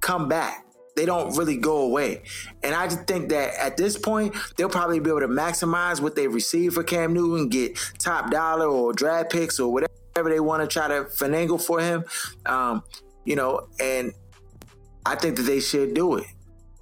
[0.02, 0.66] come back.
[0.96, 2.22] They don't really go away.
[2.62, 6.16] And I just think that at this point, they'll probably be able to maximize what
[6.16, 10.62] they receive for Cam Newton, get top dollar or draft picks or whatever they want
[10.62, 12.06] to try to finagle for him.
[12.46, 12.84] Um,
[13.26, 14.14] you know, and
[15.06, 16.26] I think that they should do it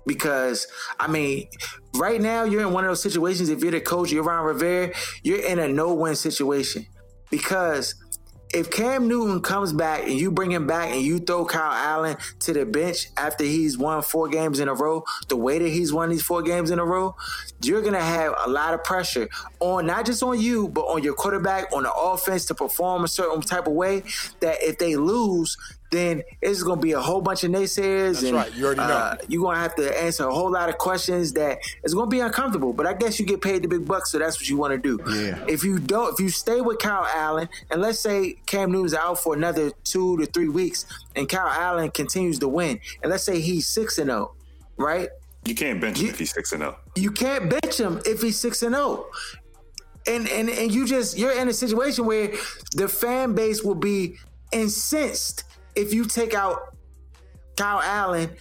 [0.05, 0.67] because
[0.99, 1.47] I mean,
[1.95, 3.49] right now you're in one of those situations.
[3.49, 4.93] If you're the coach, you're Ron Rivera,
[5.23, 6.85] you're in a no-win situation
[7.29, 7.95] because
[8.53, 12.17] if Cam Newton comes back and you bring him back and you throw Kyle Allen
[12.41, 15.93] to the bench after he's won four games in a row, the way that he's
[15.93, 17.15] won these four games in a row,
[17.61, 19.29] you're gonna have a lot of pressure
[19.59, 23.07] on not just on you, but on your quarterback, on the offense to perform a
[23.07, 24.03] certain type of way.
[24.39, 25.57] That if they lose,
[25.91, 28.13] then it's going to be a whole bunch of naysayers.
[28.13, 28.53] That's and, right.
[28.55, 28.87] You already know.
[28.87, 32.09] Uh, you're going to have to answer a whole lot of questions that is going
[32.09, 32.71] to be uncomfortable.
[32.71, 34.77] But I guess you get paid the big bucks, so that's what you want to
[34.77, 35.03] do.
[35.13, 35.45] Yeah.
[35.47, 39.19] If you don't, if you stay with Kyle Allen, and let's say Cam Newton's out
[39.19, 40.85] for another two to three weeks,
[41.15, 44.33] and Kyle Allen continues to win, and let's say he's six and zero,
[44.77, 45.09] right?
[45.43, 46.77] You can't bench him if he's six and zero.
[46.95, 49.07] you can't bench him if he's six and zero.
[50.07, 52.31] And and and you just you're in a situation where
[52.75, 54.17] the fan base will be
[54.51, 55.43] incensed
[55.75, 56.75] if you take out
[57.55, 58.35] Kyle Allen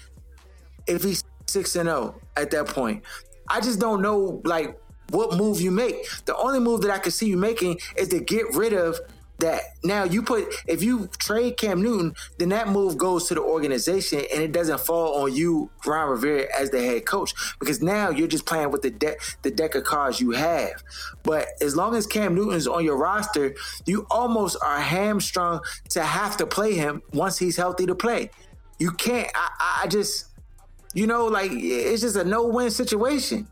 [0.86, 3.04] if he's six and zero at that point.
[3.48, 4.78] I just don't know like
[5.10, 5.96] what move you make.
[6.24, 8.98] The only move that I could see you making is to get rid of
[9.40, 9.62] that.
[9.84, 14.20] Now you put if you trade Cam Newton, then that move goes to the organization
[14.32, 18.28] and it doesn't fall on you, Ron Rivera, as the head coach because now you're
[18.28, 20.82] just playing with the deck the deck of cards you have.
[21.22, 23.54] But as long as Cam Newton's on your roster,
[23.86, 25.60] you almost are hamstrung
[25.90, 28.30] to have to play him once he's healthy to play.
[28.78, 29.30] You can't.
[29.34, 30.26] I, I- just
[30.94, 33.46] You know, like it's just a no-win situation.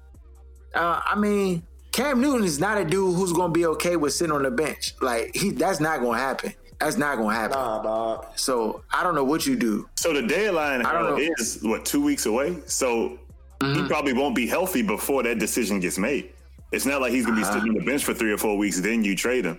[0.75, 1.63] Uh, I mean,
[1.99, 4.95] Cam Newton is not a dude who's gonna be okay with sitting on the bench.
[5.01, 6.55] Like he, that's not gonna happen.
[6.79, 7.59] That's not gonna happen.
[7.59, 8.27] Nah, dog.
[8.37, 9.89] So I don't know what you do.
[9.97, 11.17] So the deadline I don't know.
[11.39, 12.57] is what two weeks away.
[12.67, 13.19] So
[13.61, 13.83] Mm-hmm.
[13.83, 16.31] he probably won't be healthy before that decision gets made.
[16.71, 17.55] It's not like he's gonna be Uh-huh.
[17.55, 19.59] sitting on the bench for three or four weeks, then you trade him.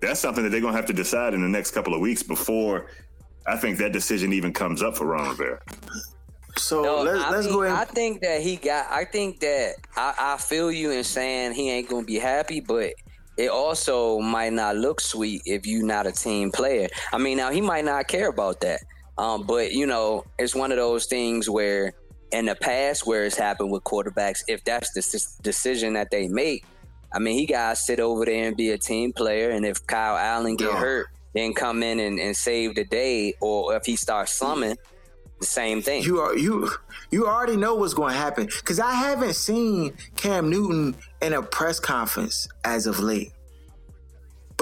[0.00, 2.86] That's something that they're gonna have to decide in the next couple of weeks before
[3.44, 5.60] I think that decision even comes up for Ron Rivera.
[6.56, 8.86] So No, let's I let's mean, go I think that he got.
[8.90, 12.92] I think that I, I feel you in saying he ain't gonna be happy, but
[13.36, 16.88] it also might not look sweet if you not a team player.
[17.12, 18.80] I mean, now he might not care about that,
[19.16, 21.94] um, but you know, it's one of those things where
[22.32, 26.64] in the past where it's happened with quarterbacks, if that's the decision that they make,
[27.12, 29.86] I mean, he got to sit over there and be a team player, and if
[29.86, 30.80] Kyle Allen get Yeah.
[30.80, 34.76] hurt, then come in and, and save the day, or if he starts slumming.
[35.42, 36.02] Same thing.
[36.02, 36.70] You are you
[37.10, 41.42] you already know what's going to happen because I haven't seen Cam Newton in a
[41.42, 43.32] press conference as of late.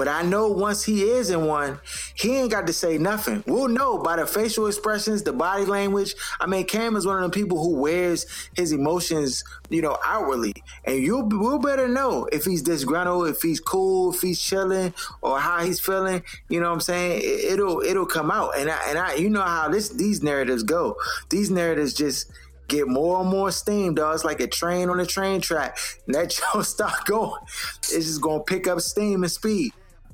[0.01, 1.79] But I know once he is in one,
[2.15, 3.43] he ain't got to say nothing.
[3.45, 6.15] We'll know by the facial expressions, the body language.
[6.39, 8.25] I mean, Cam is one of the people who wears
[8.55, 13.59] his emotions, you know, outwardly, and you'll we'll better know if he's disgruntled, if he's
[13.59, 14.91] cool, if he's chilling,
[15.21, 16.23] or how he's feeling.
[16.49, 17.21] You know what I'm saying?
[17.23, 20.63] It, it'll it'll come out, and I and I, you know how this these narratives
[20.63, 20.95] go.
[21.29, 22.31] These narratives just
[22.67, 24.15] get more and more steam, dog.
[24.15, 25.77] It's like a train on a train track.
[26.07, 27.39] That joint start going.
[27.81, 29.73] It's just gonna pick up steam and speed.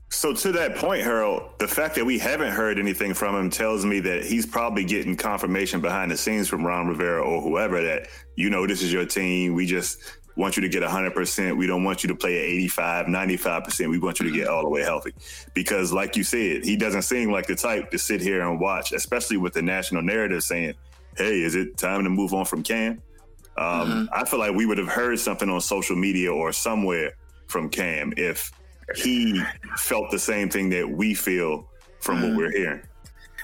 [0.10, 3.86] So to that point, Harold, the fact that we haven't heard anything from him tells
[3.86, 8.08] me that he's probably getting confirmation behind the scenes from Ron Rivera or whoever that,
[8.36, 9.54] you know, this is your team.
[9.54, 10.00] We just
[10.38, 11.58] want you to get 100%.
[11.58, 13.90] We don't want you to play at 85, 95%.
[13.90, 15.14] We want you to get all the way healthy.
[15.54, 18.94] Because like you said, he doesn't seem like the type to sit here and watch,
[18.94, 20.76] especially with the national narrative saying,
[21.18, 23.02] hey, is it time to move on from Cam?
[23.58, 27.14] Um, I feel like we would have heard something on social media or somewhere
[27.48, 28.52] from Cam if
[28.96, 29.42] he
[29.78, 31.68] felt the same thing that we feel
[32.00, 32.38] from what mm-hmm.
[32.38, 32.82] we're hearing.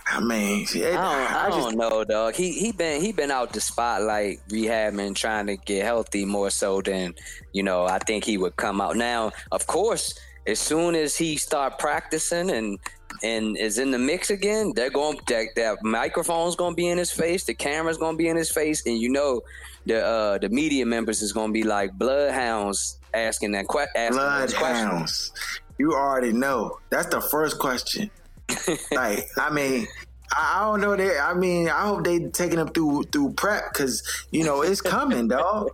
[0.05, 2.35] I mean, it, I don't, I I don't just know, dog.
[2.35, 6.81] He he been he been out the spotlight rehabbing, trying to get healthy more so
[6.81, 7.15] than
[7.53, 7.85] you know.
[7.85, 9.31] I think he would come out now.
[9.51, 10.13] Of course,
[10.45, 12.79] as soon as he start practicing and
[13.23, 16.97] and is in the mix again, they're going that that microphone's going to be in
[16.97, 19.41] his face, the camera's going to be in his face, and you know
[19.85, 24.17] the uh the media members is going to be like bloodhounds asking that que- asking
[24.17, 25.31] bloodhounds.
[25.77, 26.79] You already know.
[26.89, 28.09] That's the first question.
[28.91, 29.87] like, I mean,
[30.35, 31.23] I, don't know that.
[31.23, 35.27] I mean, I hope they taking them through through prep because you know it's coming,
[35.27, 35.69] dog.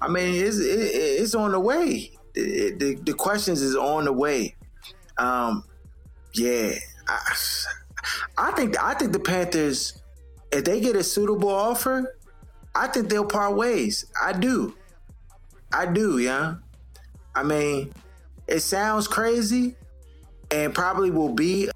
[0.00, 0.90] I mean, it's it,
[1.20, 2.10] it's on the way.
[2.34, 4.56] The, the the questions is on the way.
[5.18, 5.64] Um,
[6.34, 6.72] yeah,
[7.06, 7.36] I,
[8.38, 10.02] I think I think the Panthers,
[10.52, 12.16] if they get a suitable offer,
[12.74, 14.06] I think they'll part ways.
[14.20, 14.74] I do.
[15.72, 16.56] I do, yeah.
[17.34, 17.92] I mean,
[18.46, 19.76] it sounds crazy
[20.50, 21.68] and probably will be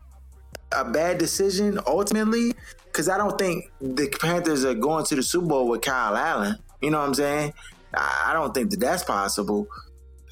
[0.73, 2.55] a bad decision ultimately
[2.87, 6.57] because I don't think the Panthers are going to the Super Bowl with Kyle Allen.
[6.81, 7.55] You know what I'm saying?
[7.95, 9.67] I I don't think that that's possible.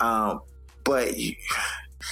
[0.01, 0.43] Um,
[0.85, 1.15] but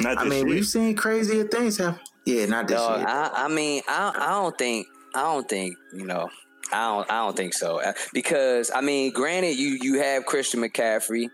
[0.01, 0.57] Not I mean, year.
[0.57, 2.01] we've seen crazier things happen.
[2.27, 3.09] Yeah, not this Dog, year.
[3.09, 6.29] I, I mean, I, I don't think, I don't think, you know,
[6.73, 7.81] I don't, I don't think so.
[7.81, 11.29] Uh, Because I mean, granted, you you have Christian McCaffrey,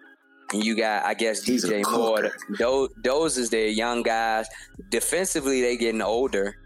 [0.53, 2.31] and you got, I guess, He's DJ Moore.
[2.59, 4.47] Those, those is their young guys.
[4.91, 6.57] Defensively, they getting older.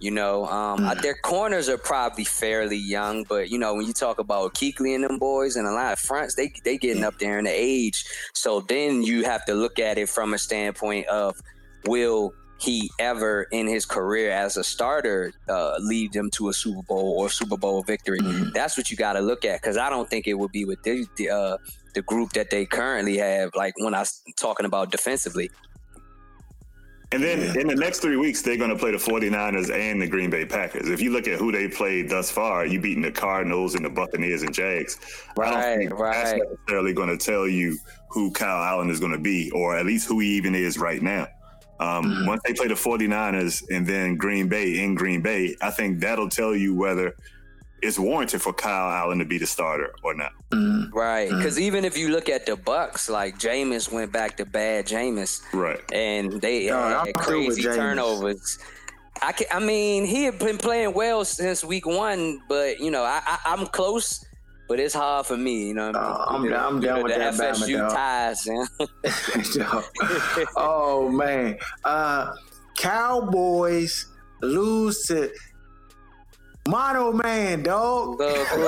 [0.00, 1.00] You know, um, Mm.
[1.02, 5.04] their corners are probably fairly young, but you know, when you talk about Kuechly and
[5.04, 8.04] them boys and a lot of fronts, they they getting up there in the age.
[8.34, 11.36] So then you have to look at it from a standpoint of
[11.86, 16.82] will he ever in his career as a starter uh, lead them to a Super
[16.82, 18.20] Bowl or Super Bowl victory?
[18.20, 18.52] Mhm.
[18.54, 20.82] That's what you got to look at because I don't think it would be with
[20.82, 21.58] the the, uh,
[21.94, 23.50] the group that they currently have.
[23.54, 25.50] Like when I was talking about defensively,
[27.12, 30.06] And then in the next three weeks, they're going to play the 49ers and the
[30.08, 30.88] Green Bay Packers.
[30.88, 33.90] If you look at who they played thus far, you beating the Cardinals and the
[33.90, 34.98] Buccaneers and Jags.
[35.38, 36.42] I don't Right, think that's right.
[36.50, 37.78] necessarily going to tell you
[38.10, 41.02] who Kyle Allen is going to be, or at least who he even is right
[41.02, 41.28] now.
[41.80, 42.26] Um, Mhm.
[42.26, 46.28] Once they play the 49ers and then Green Bay in Green Bay, I think that'll
[46.28, 47.14] tell you whether
[47.82, 50.32] it's warranted for Kyle Allen to be the starter or not.
[50.50, 50.90] Mhm.
[50.94, 51.28] right?
[51.28, 55.42] Because even if you look at the Bucks, like Jameis went back to bad Jameis.
[55.52, 55.80] Right.
[55.92, 58.58] and they No, I'm had crazy turnovers.
[59.20, 63.02] I, can, I mean, he had been playing well since week one, but you know,
[63.02, 64.24] I, I, I'm close,
[64.68, 65.68] but it's hard for me.
[65.68, 66.52] You know, what I mean?
[66.52, 67.92] Uh, I'm- I'm down with the that Bama, FSU dog.
[67.92, 68.46] ties.
[69.56, 69.82] Yeah.
[70.56, 72.34] oh man, uh,
[72.76, 74.06] Cowboys
[74.42, 75.30] lose to
[76.66, 78.18] Mono Man, dog.
[78.22, 78.58] Ahead,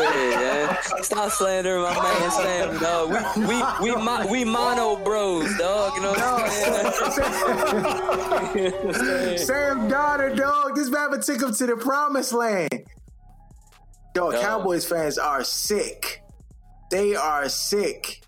[0.69, 1.03] man.
[1.03, 3.09] Stop slandering my man Sam, dog.
[3.39, 3.63] We we
[3.95, 5.95] we mo- we mono bros, dog.
[5.97, 6.93] You know what I'm saying?
[9.39, 10.75] Sam Darnold, dog.
[10.77, 12.85] This man took him to the promised land.
[14.17, 14.43] Dog, Dog.
[14.43, 16.23] Cowboys fans are sick.
[16.91, 18.23] They are sick.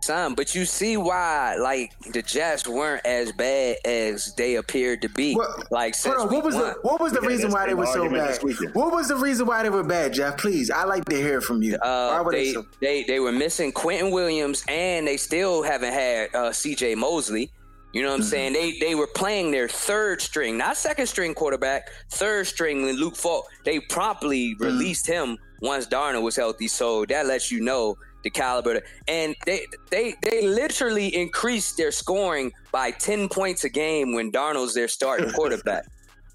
[0.00, 5.08] Son, but you see why, like the Jets weren't as bad as they appeared to
[5.10, 5.34] be.
[5.34, 6.64] What- like since Hold on, what was one.
[6.64, 8.38] the what was the Yeah, reason why they were so bad?
[8.74, 10.38] What was the reason why they were bad, Jeff?
[10.38, 11.76] Please, I like to hear from you.
[11.82, 15.62] why Uh, were they, they, so they they were missing Quinnen Williams, and they still
[15.62, 16.94] haven't had uh, C.J.
[16.94, 17.50] Mosley.
[17.92, 18.28] You know what I'm Mm-hmm.
[18.28, 18.52] saying?
[18.52, 22.82] They they were playing their third string, not second string quarterback, third string.
[22.82, 24.64] When Luke Falk, they promptly Mm-hmm.
[24.64, 26.68] released him once Darnold was healthy.
[26.68, 28.80] So that lets you know the caliber.
[29.06, 34.74] And they they they literally increased their scoring by ten points a game when Darnold's
[34.74, 35.84] their starting quarterback.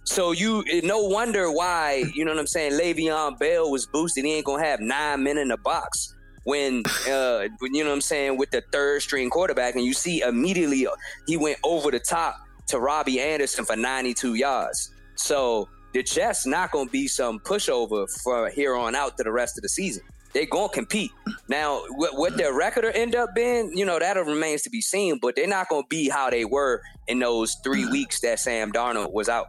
[0.06, 4.26] So you no wonder why, you know what I'm saying, Le'Veon Bell was boosted.
[4.26, 6.14] He ain't gonna have nine men in the box
[6.44, 9.94] when uh when, you know what I'm saying with the third string quarterback and you
[9.94, 10.88] see immediately
[11.28, 12.36] he went over the top
[12.68, 14.92] to Robbie Anderson for 92 yards.
[15.16, 19.58] So the Jets not gonna be some pushover for here on out to the rest
[19.58, 20.04] of the season.
[20.34, 21.12] They're gonna compete.
[21.48, 24.82] Now, what, what their record will end up being, you know, that remains to be
[24.82, 25.20] seen.
[25.22, 29.14] But they're not gonna be how they were in those three weeks that Sam Darnold
[29.14, 29.48] was out.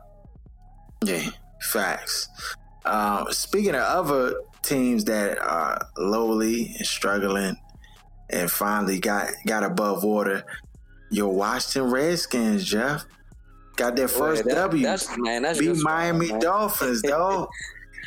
[1.03, 1.31] Yeah,
[1.61, 2.29] facts.
[2.85, 4.35] Um, speaking of other
[4.65, 7.57] teams that are lowly and struggling
[8.31, 10.45] and finally got got above water,
[11.11, 13.05] your Washington Redskins, Jeff,
[13.77, 14.83] got their first Boy, that- W.
[14.83, 16.41] That's man, that's beat Miami man.
[16.41, 17.49] Dolphins, dog.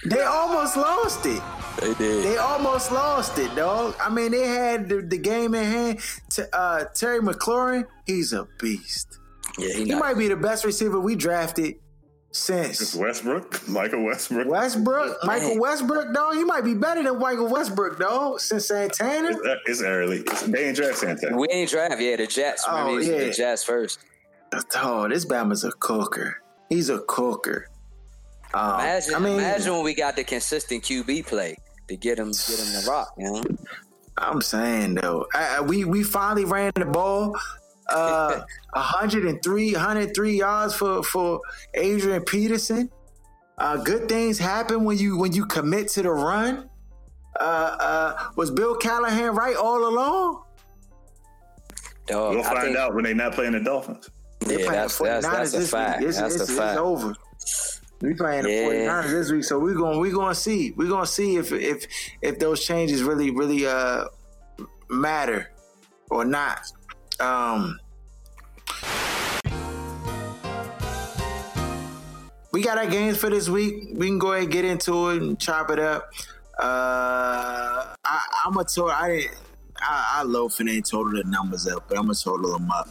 [0.06, 1.42] they almost lost it.
[1.80, 2.24] They did.
[2.26, 3.96] They almost lost it, dog.
[4.02, 6.00] I mean, they had the, the game in hand.
[6.32, 9.20] To, uh, Terry McLaurin, he's a beast.
[9.60, 11.76] yeah, he, He might be the best receiver we drafted
[12.38, 14.48] since Westbrook, Michael Westbrook.
[14.48, 16.36] Westbrook, Michael Westbrook, dog.
[16.36, 18.40] He might be better than Michael Westbrook, dog.
[18.40, 20.20] Since Santana, It's, it's early.
[20.20, 21.38] It's, they ain't draft Santana.
[21.38, 22.00] we ain't draft.
[22.00, 22.64] Yeah, the Jets.
[22.68, 23.18] Oh, Remember, it's yeah.
[23.26, 24.00] the Jets first.
[24.76, 26.42] oh, this Bama's a cooker.
[26.70, 27.68] He's a cooker.
[28.54, 31.58] Um, Imagine, I mean, imagine when we got the consistent QB play
[31.90, 33.14] to get him, get him the rock.
[33.18, 33.44] You know,
[34.18, 37.36] I'm saying though, I, I- we we finally ran the ball.
[37.90, 38.42] Uh,
[38.74, 41.42] 103, 103 yards for for
[41.74, 42.90] Adrian Peterson.
[43.58, 46.70] Uh, good things happen when you when you commit to the run.
[47.40, 47.44] Uh,
[47.80, 50.44] uh, was Bill Callahan right all along?
[52.08, 52.34] dog.
[52.36, 54.10] We'll find think, out when they're not playing the Dolphins.
[54.40, 56.00] They Yeah, playing that's the that's 49ers that's a this fact.
[56.00, 56.10] week.
[56.10, 56.80] It's, That's it's, a it's fact.
[56.80, 57.14] over.
[58.02, 58.64] We playing the Yeah.
[59.04, 60.72] 49ers this week, so we're going we're going to see.
[60.78, 61.86] We're going to see if if
[62.22, 64.06] if those changes really really uh
[64.90, 65.52] matter
[66.10, 66.60] or not.
[67.20, 67.80] Um
[72.52, 73.90] We got our games for this week.
[73.94, 76.10] We can go ahead and get into it and chop it up.
[76.60, 79.38] Uh I, I'm a total I didn't
[79.80, 82.90] I, I loaf and ain't total the numbers up, but I'm gonna total them up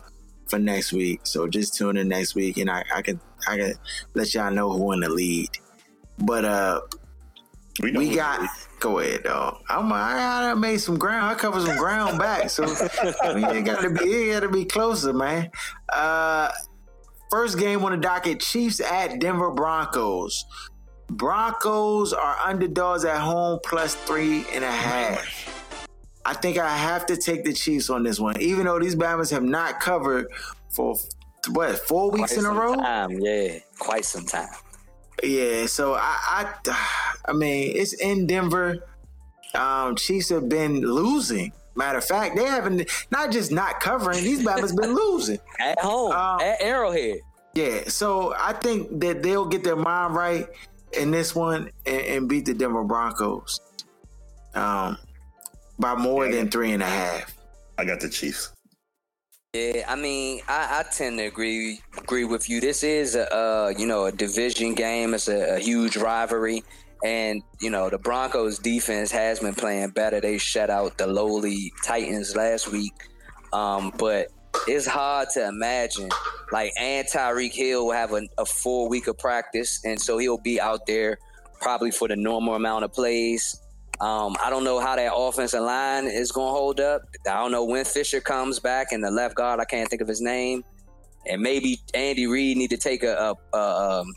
[0.49, 1.21] for next week.
[1.25, 3.75] So just tune in next week, and I, I can I can
[4.15, 5.51] let y'all know who in the lead.
[6.19, 6.81] But uh,
[7.83, 8.49] We, we got
[8.87, 9.63] go ahead, dog.
[9.69, 11.27] I'm I, I made some ground.
[11.27, 12.65] I covered some ground back, so
[13.35, 15.51] mean, it got to be it got to be closer, man.
[15.93, 16.51] Uh,
[17.31, 20.45] first game on the docket: Chiefs at Denver Broncos.
[21.09, 25.53] Broncos are underdogs at home plus three and a half.
[26.25, 29.31] I think I have to take the Chiefs on this one, even though these Bama's
[29.31, 30.29] have not covered
[30.71, 30.97] for
[31.51, 32.75] what four weeks Quite in a row.
[32.77, 34.49] Time, yeah, quite some time.
[35.23, 38.79] Yeah, so I, I, I mean, it's in Denver.
[39.55, 41.53] Um, Chiefs have been losing.
[41.75, 44.23] Matter of fact, they haven't not just not covering.
[44.25, 45.39] These Bama's been losing.
[45.61, 47.19] At home, Um, at Arrowhead.
[47.55, 50.47] Yeah, so I think that they'll get their mind right
[50.93, 53.61] in this one and, and beat the Denver Broncos
[54.55, 54.99] um,
[55.79, 56.37] by more Yeah.
[56.37, 57.35] than three and a half.
[57.79, 58.53] I got the Chiefs.
[59.53, 62.61] Yeah, I mean, I, I tend to agree agree with you.
[62.61, 65.15] This is a uh, you know a division game.
[65.15, 66.63] It's a, a huge rivalry,
[67.07, 70.21] and you know the Broncos defense has been playing better.
[70.21, 72.93] They shut out the lowly Titans last week,
[73.53, 74.29] um, but
[74.67, 76.09] it's hard to imagine
[76.51, 80.39] like and Tyreek Hill will have a, a full week of practice, and so he'll
[80.39, 81.19] be out there
[81.61, 83.61] probably for the normal amount of plays.
[84.01, 87.03] Um, I don't know how that offensive line is going to hold up.
[87.27, 89.59] I don't know when Fisher comes back and the left guard.
[89.59, 90.65] I can't think of his name.
[91.25, 94.13] And maybe Andy Reid need to take a a, a, um,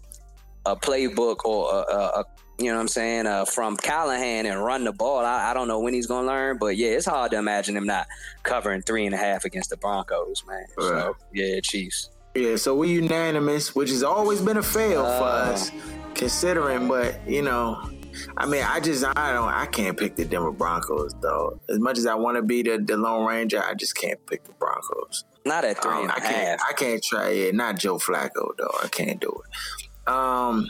[0.66, 2.26] a playbook or a,
[2.60, 5.20] you know what I'm saying uh, from Callahan and run the ball.
[5.26, 7.76] I, I don't know when he's going to learn, but yeah, it's hard to imagine
[7.78, 8.08] him not
[8.44, 10.66] covering three and a half against the Broncos, man.
[10.78, 12.10] So yeah, Chiefs.
[12.36, 15.52] Yeah, so we unanimous, which has always been a fail for Uh.
[15.54, 15.72] us,
[16.14, 16.88] considering.
[16.88, 17.90] But you know,
[18.38, 21.60] I mean, I just I don't I can't pick the Denver Broncos though.
[21.70, 24.44] As much as I want to be the, the Lone Ranger, I just can't pick
[24.44, 25.24] the Broncos.
[25.46, 26.60] Not at three Um, and a I can't half.
[26.70, 27.56] I can't try it.
[27.56, 28.76] Not Joe Flacco though.
[28.84, 30.12] I can't do it.
[30.12, 30.68] Um,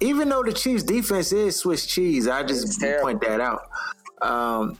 [0.00, 3.62] even though the Chiefs defense is Swiss cheese, I just point that out.
[4.22, 4.78] Um,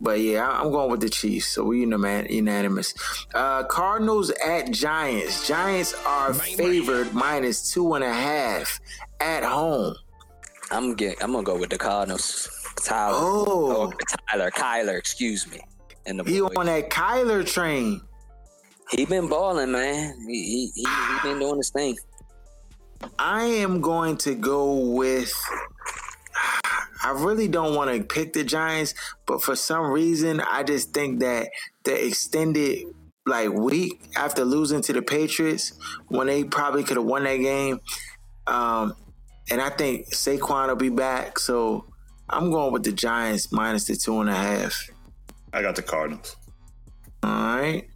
[0.00, 1.48] but yeah, I- I'm going with the Chiefs.
[1.48, 2.94] So we unanim- unanimous.
[3.34, 5.46] Uh, Cardinals at Giants.
[5.46, 8.78] Giants are favored minus two and a half
[9.20, 9.94] at home.
[10.70, 12.48] I'm get, I'm gonna go with the Cardinals.
[12.84, 13.16] Tyler.
[13.18, 13.76] Oh.
[13.88, 13.92] Or
[14.30, 14.50] Tyler.
[14.52, 15.60] Kyler, excuse me.
[16.06, 16.52] And the He boys.
[16.56, 18.00] on that Kyler train.
[18.90, 20.14] He been balling, man.
[20.28, 21.96] He, he, he, he been doing his thing.
[23.18, 25.32] I am going to go with.
[27.02, 28.94] I really don't want to pick the Giants,
[29.26, 31.48] but for some reason, I just think that
[31.84, 32.86] the extended
[33.24, 35.78] like week after losing to the Patriots,
[36.08, 37.80] when they probably could have won that game,
[38.46, 38.94] um,
[39.50, 41.86] and I think Saquon will be back, so
[42.28, 44.90] I'm going with the Giants minus the two and a half.
[45.52, 46.36] I got the Cardinals.
[47.22, 47.88] All right.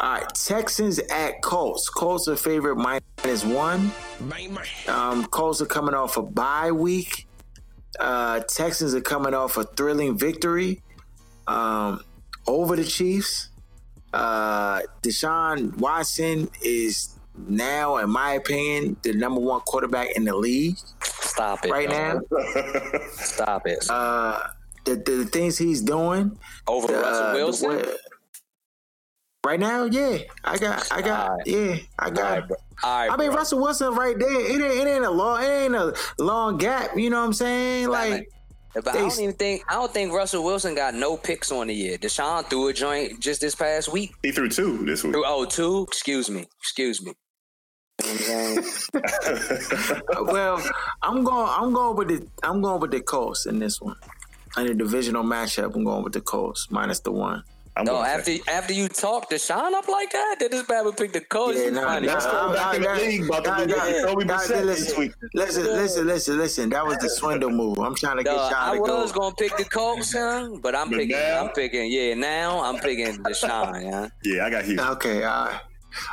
[0.00, 0.28] All right.
[0.34, 1.88] Texans at Colts.
[1.90, 3.90] Colts are favorite minus one.
[4.88, 7.26] Um, Colts are coming off a bye week.
[7.98, 10.80] Uh, Texans are coming off a thrilling victory
[11.46, 12.02] um,
[12.46, 13.48] over the Chiefs.
[14.14, 20.76] Uh, Deshaun Watson is now, in my opinion, the number one quarterback in the league
[21.02, 21.70] Stop it.
[21.70, 22.22] right dog.
[22.30, 23.00] now.
[23.12, 23.84] Stop it.
[23.90, 24.40] Uh,
[24.84, 27.68] the, the, the things he's doing, Over the, Russell uh, the Wilson?
[27.70, 27.84] way-
[29.44, 31.46] right now, yeah, I got, I got, Alright.
[31.46, 32.18] yeah, I got.
[32.26, 32.50] All right,
[32.82, 33.36] All right, I mean, bro.
[33.38, 34.40] Russell Wilson right there.
[34.40, 36.96] It ain't, it ain't a long, it ain't a long gap.
[36.96, 37.88] You know what I'm saying?
[37.88, 38.28] Like,
[38.74, 41.74] But I don't even think I don't think Russell Wilson got no picks on the
[41.74, 41.98] year.
[41.98, 44.12] Deshaun threw a joint just this past week.
[44.22, 45.12] He threw two this week.
[45.12, 45.84] Threw oh two.
[45.88, 46.46] Excuse me.
[46.60, 47.12] Excuse me.
[48.04, 50.02] You know what I'm saying?
[50.26, 50.62] well,
[51.02, 53.96] I'm going, I'm going with the, I'm going with the Colts in this one.
[54.56, 57.42] In the divisional matchup, I'm going with the Colts minus the one.
[57.76, 60.96] I'm no, going after after you talk Deshaun up like that, that this bad would
[60.96, 61.54] pick the coach.
[61.56, 62.06] Yeah, You nah, funny.
[62.08, 63.92] nah, Let's go I- back I- in the that- league about to that- lose that-
[64.00, 65.12] to Kobe this listen, week.
[65.34, 66.70] Listen, listen, listen, listen.
[66.70, 67.78] That was the swindle move.
[67.78, 69.00] I'm trying to get Dog, Sean I to go.
[69.02, 71.16] was gonna pick the Colts, son, but I'm But picking.
[71.16, 71.90] now- I'm picking.
[71.90, 73.82] Yeah, now I'm picking Deshaun.
[73.82, 74.08] Yeah.
[74.24, 74.88] Yeah, I got Houston.
[74.90, 75.60] Okay, all right.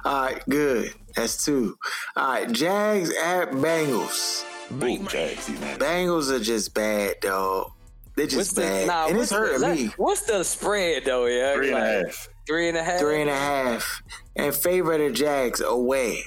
[0.06, 0.94] All right, good.
[1.16, 1.78] That's two.
[2.16, 4.44] All right, Jags at Bengals.
[4.84, 5.48] Ooh, Jags.
[5.78, 7.72] Bengals are just bad, dog.
[8.18, 8.88] They're What's just the bad.
[8.88, 9.94] nah, and what's it's hurting the, me.
[9.98, 11.28] What's the spread though?
[11.28, 12.28] Yeah, Three and a Like, half.
[12.48, 13.00] Three and a half.
[13.00, 14.02] Three and a half.
[14.36, 16.24] In favor of the Jags away.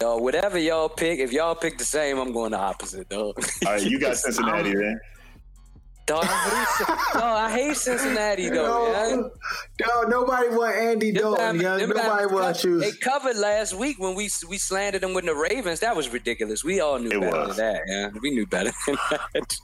[0.00, 3.34] Yo, whatever y'all pick, if y'all pick the same, I'm going the opposite, dog.
[3.66, 4.98] All right, you got Cincinnati man.
[6.06, 6.28] dog, I
[7.10, 8.90] hate, I hate Cincinnati though.
[8.92, 9.16] yeah.
[9.16, 9.30] No,
[10.02, 11.78] no, nobody want Andy Them Dalton, Bama- young.
[11.80, 15.24] them Nobody Bama- want to They covered last week when we we slandered them with
[15.26, 15.80] the Ravens.
[15.80, 16.62] That was ridiculous.
[16.64, 17.56] We all knew It better was.
[17.56, 17.82] than that.
[17.88, 18.96] Yeah, we knew better than
[19.34, 19.56] that.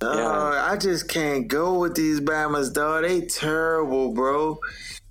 [0.00, 3.02] Uh, I just can't go with these Bamas, dog.
[3.02, 4.60] They terrible, bro.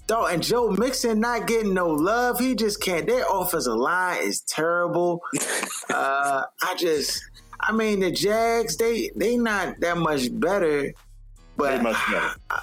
[0.07, 2.39] Dog, and Joe Mixon not getting no love.
[2.39, 3.05] He just can't.
[3.05, 5.21] Their offensive line is terrible.
[5.93, 7.21] uh, I just,
[7.59, 10.93] I mean, the Jags, they they not that much better,
[11.57, 12.35] but much better.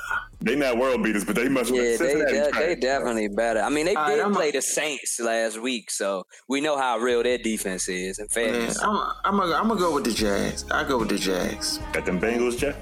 [0.45, 1.73] They not world beaters, but they must.
[1.73, 1.83] better.
[1.83, 3.61] Yeah, they de- they definitely better.
[3.61, 6.61] I mean, they All right, did I'm a- play the Saints last week, so we
[6.61, 8.19] know how real their defense is.
[8.19, 10.65] In man, fairness, I'm I'm gonna I'm go with the Jags.
[10.71, 11.79] I go with the Jags.
[11.93, 12.77] Got them Bengals, Jeff.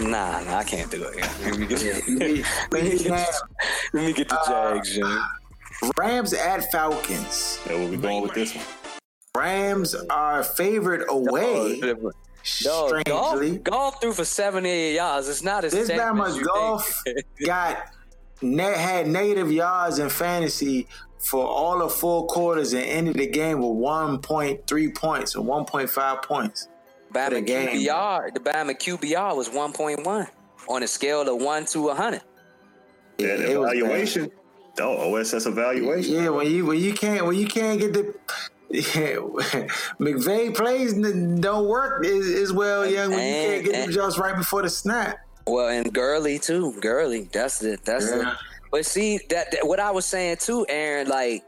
[0.00, 1.16] nah, nah, I can't do it.
[1.42, 5.16] Let me get, We need- we let me get the Uh, Jags, Jimmy.
[5.98, 7.60] Rams at Falcons.
[7.68, 8.64] Yeah, we'll be going with this one.
[9.36, 11.80] Rams are favored away.
[12.62, 15.28] Dog, strangely, Goff, Goff threw for 78 yards.
[15.28, 17.02] It's not as This tame as Bama you Goff
[17.46, 17.88] got
[18.42, 20.86] net had negative yards in fantasy
[21.18, 26.68] for all of four quarters and ended the game with 1.3 points or 1.5 points.
[27.12, 27.68] Bama the game.
[27.68, 30.28] QBR, the Bama QBR was 1.1
[30.68, 32.22] on a scale of 1 to 100.
[33.18, 33.76] Yeah, it the was bad.
[33.76, 34.30] evaluation.
[34.78, 36.14] Oh, OSS evaluation.
[36.14, 38.14] Yeah, when you when you can't when you can't get the
[38.72, 40.92] McVay plays
[41.40, 43.10] don't work as, as well, young.
[43.10, 45.18] When you can't get the and- jumps right before the snap.
[45.46, 46.74] Well, and Gurley too.
[46.80, 48.32] Gurley, that's the that's the.
[48.72, 51.08] But see that, that what I was saying too, Aaron.
[51.08, 51.44] Like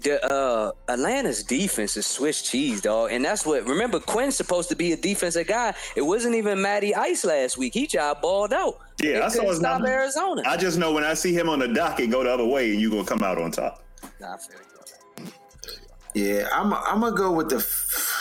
[0.00, 3.66] the uh Atlanta's defense is Swiss cheese, dog, and that's what.
[3.66, 5.74] Remember, Quinn's supposed to be a defensive guy.
[5.96, 7.74] It wasn't even Matty Ice last week.
[7.74, 8.78] He job balled out.
[9.02, 9.88] Yeah, They I saw couldn't his stop number.
[9.88, 10.42] Arizona.
[10.46, 12.70] I just know when I see him on the dock docket go the other way,
[12.70, 13.82] and you gonna come out on top.
[14.20, 14.69] Nah, I feel you.
[16.14, 17.56] Yeah, I'm I'm gonna go with the.
[17.56, 18.16] f-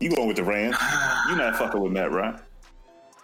[0.00, 0.76] You going with the Rams?
[1.28, 2.40] You not fucking with Matt Ryan?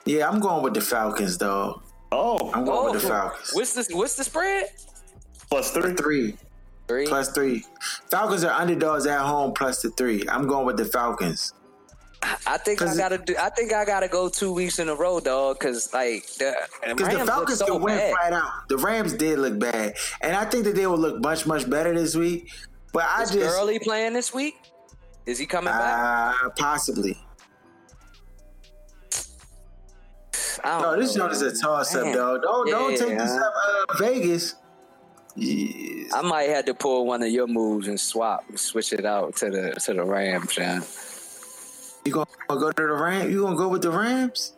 [0.05, 1.83] Yeah, I'm going with the Falcons, though.
[2.13, 3.51] Oh, I'm going Oh, with the oh, Falcons.
[3.53, 4.67] what's the what's the spread?
[5.51, 5.95] plus three.
[5.95, 6.37] Three
[6.87, 7.07] Three.
[7.07, 7.65] plus three.
[8.11, 10.25] Falcons are underdogs at home plus the three.
[10.29, 11.53] I'm going with the Falcons.
[12.47, 13.35] I think I gotta do.
[13.39, 15.59] I think I gotta go two weeks in a row, dog.
[15.59, 18.15] Because like the Because the Rams look Falcons so can win bad.
[18.15, 18.51] flat out.
[18.69, 21.95] The Rams did look bad, and I think that they will look much much better
[21.95, 22.51] this week.
[22.93, 24.55] But I Is just Gurley playing this week?
[25.27, 26.37] Is he coming back?
[26.43, 27.19] uh, possibly.
[30.65, 32.43] I No, don't this know, joint is a toss up, dog.
[32.43, 33.53] Don't don't take this up
[33.91, 34.55] uh, Vegas.
[35.37, 36.13] Yes.
[36.13, 39.51] I might have to pull one of your moves and swap, switch it out to
[39.51, 40.83] the to the Rams, John.
[42.05, 43.31] You gonna go to the Rams?
[43.33, 44.55] You gonna go with the Rams?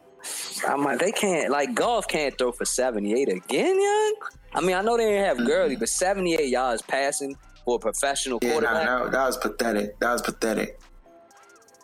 [0.66, 0.98] I might.
[1.00, 4.14] They can't like Goff can't throw for seventy eight again, young.
[4.54, 7.36] I mean, I know they didn't have Gurley, but seventy eight yards passing
[7.70, 8.86] for a professional Yeah, no, quarterback.
[8.86, 9.98] that, that was pathetic.
[10.00, 10.80] That was pathetic.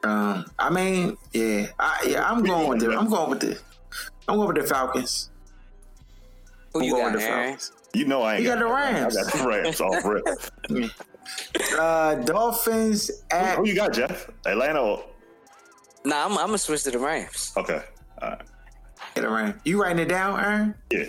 [0.05, 3.59] Um, I mean, yeah, I, yeah, I'm going with the, I'm going with the,
[4.29, 5.31] I'm going with the Falcons.
[6.73, 7.49] Who I'm you going got, with the Aaron?
[7.51, 7.73] Falcons.
[7.95, 9.17] You know I ain't You got the Rams.
[9.17, 10.91] I got the Rams off rip.
[11.77, 14.31] Uh, Dolphins at Who you got, Jeff?
[14.47, 14.81] Atlanta?
[14.81, 15.05] Or...
[16.05, 17.53] Nah, I'm, I'm gonna switch to the Rams.
[17.57, 17.83] Okay.
[18.23, 18.43] All right.
[19.17, 19.57] Get the Rams.
[19.65, 20.75] You writing it down, Aaron?
[20.93, 21.07] Yeah.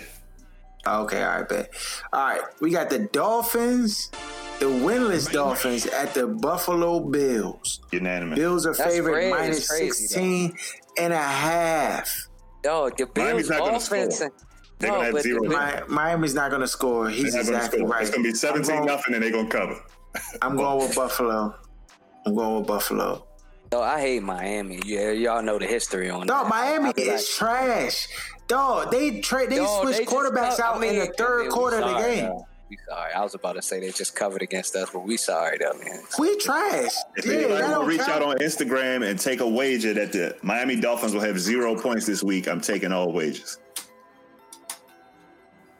[0.86, 1.70] Okay, all right, bet.
[2.12, 4.10] All right, we got the Dolphins,
[4.60, 7.80] the winless Dolphins at the Buffalo Bills.
[7.92, 8.38] Unanimous.
[8.38, 9.30] Bills are That's favorite crazy.
[9.30, 10.56] minus It's crazy, 16
[10.98, 12.28] and a half.
[12.62, 14.16] Dog, the Miami's Bills not gonna offense.
[14.16, 14.32] score.
[14.80, 15.42] They're No, gonna have zero.
[15.42, 15.48] the-
[15.88, 17.08] Mi- Miami's not going to score.
[17.08, 17.88] He's They're gonna exactly score.
[17.90, 18.02] right.
[18.02, 19.76] It's gonna be 17 going, nothing, and they're gonna cover.
[20.42, 21.54] I'm going with Buffalo.
[22.26, 23.24] I'm going with Buffalo.
[23.72, 24.80] No, I hate Miami.
[24.84, 26.48] Yeah, y'all know the history on Dog, that.
[26.50, 28.08] Miami I be is trash.
[28.46, 29.50] Dog, they trade.
[29.50, 31.90] They Dog, switched they just quarterbacks co- I out in the third we quarter of
[31.90, 32.24] the game.
[32.24, 32.46] though.
[32.68, 33.12] We sorry.
[33.14, 36.00] I was about to say they just covered against us, but we sorry though, man.
[36.18, 36.90] We trash.
[37.16, 38.10] If Yeah, anybody will reach count.
[38.10, 42.04] out on Instagram and take a wager that the Miami Dolphins will have zero points
[42.06, 43.58] this week, I'm taking all wagers.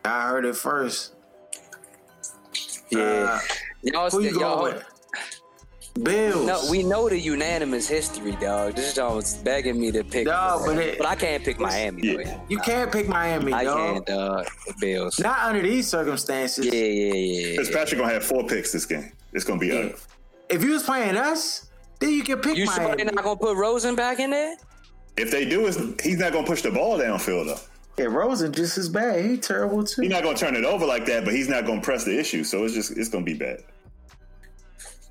[0.04, 1.14] I heard it first.
[2.90, 3.40] Yeah, Uh,
[3.82, 4.84] y'all, who you y'all, going with?
[6.02, 6.46] Bills.
[6.46, 8.74] No, we know the unanimous history, dog.
[8.76, 12.02] This dog was begging me to pick, Dog, but it- I can't pick Miami.
[12.02, 12.22] Yeah.
[12.24, 12.40] Though.
[12.48, 13.76] You can't pick Miami, I dog.
[13.76, 14.46] can't, dog.
[14.66, 15.18] The Bills.
[15.18, 16.66] Not under these circumstances.
[16.66, 17.56] Yeah, yeah, yeah.
[17.56, 19.12] Fitzpatrick gonna have four picks this game.
[19.32, 19.94] It's gonna be ugly.
[20.48, 21.66] If you was playing us,
[22.00, 23.04] then you can pick You sure Miami.
[23.04, 24.56] they're not gonna put Rosen back in there?
[25.16, 27.60] If they do, is he's not gonna push the ball downfield though.
[28.02, 29.24] yeah, Rosen just as bad.
[29.24, 30.02] He terrible too.
[30.02, 32.44] He's not gonna turn it over like that, but he's not gonna press the issue.
[32.44, 33.62] So it's just it's gonna be bad.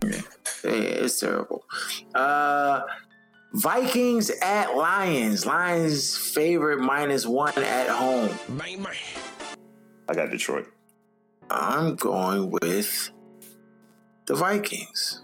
[0.04, 0.22] Yeah,
[0.64, 1.64] it's terrible.
[2.14, 2.82] Uh,
[3.54, 5.46] Vikings at Lions.
[5.46, 8.30] Lions favorite minus one at home.
[10.10, 10.68] I got Detroit.
[11.50, 13.10] I'm going with
[14.26, 15.22] the Vikings.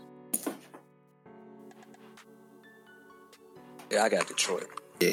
[3.92, 4.68] Yeah, I got Detroit.
[5.00, 5.12] Yeah.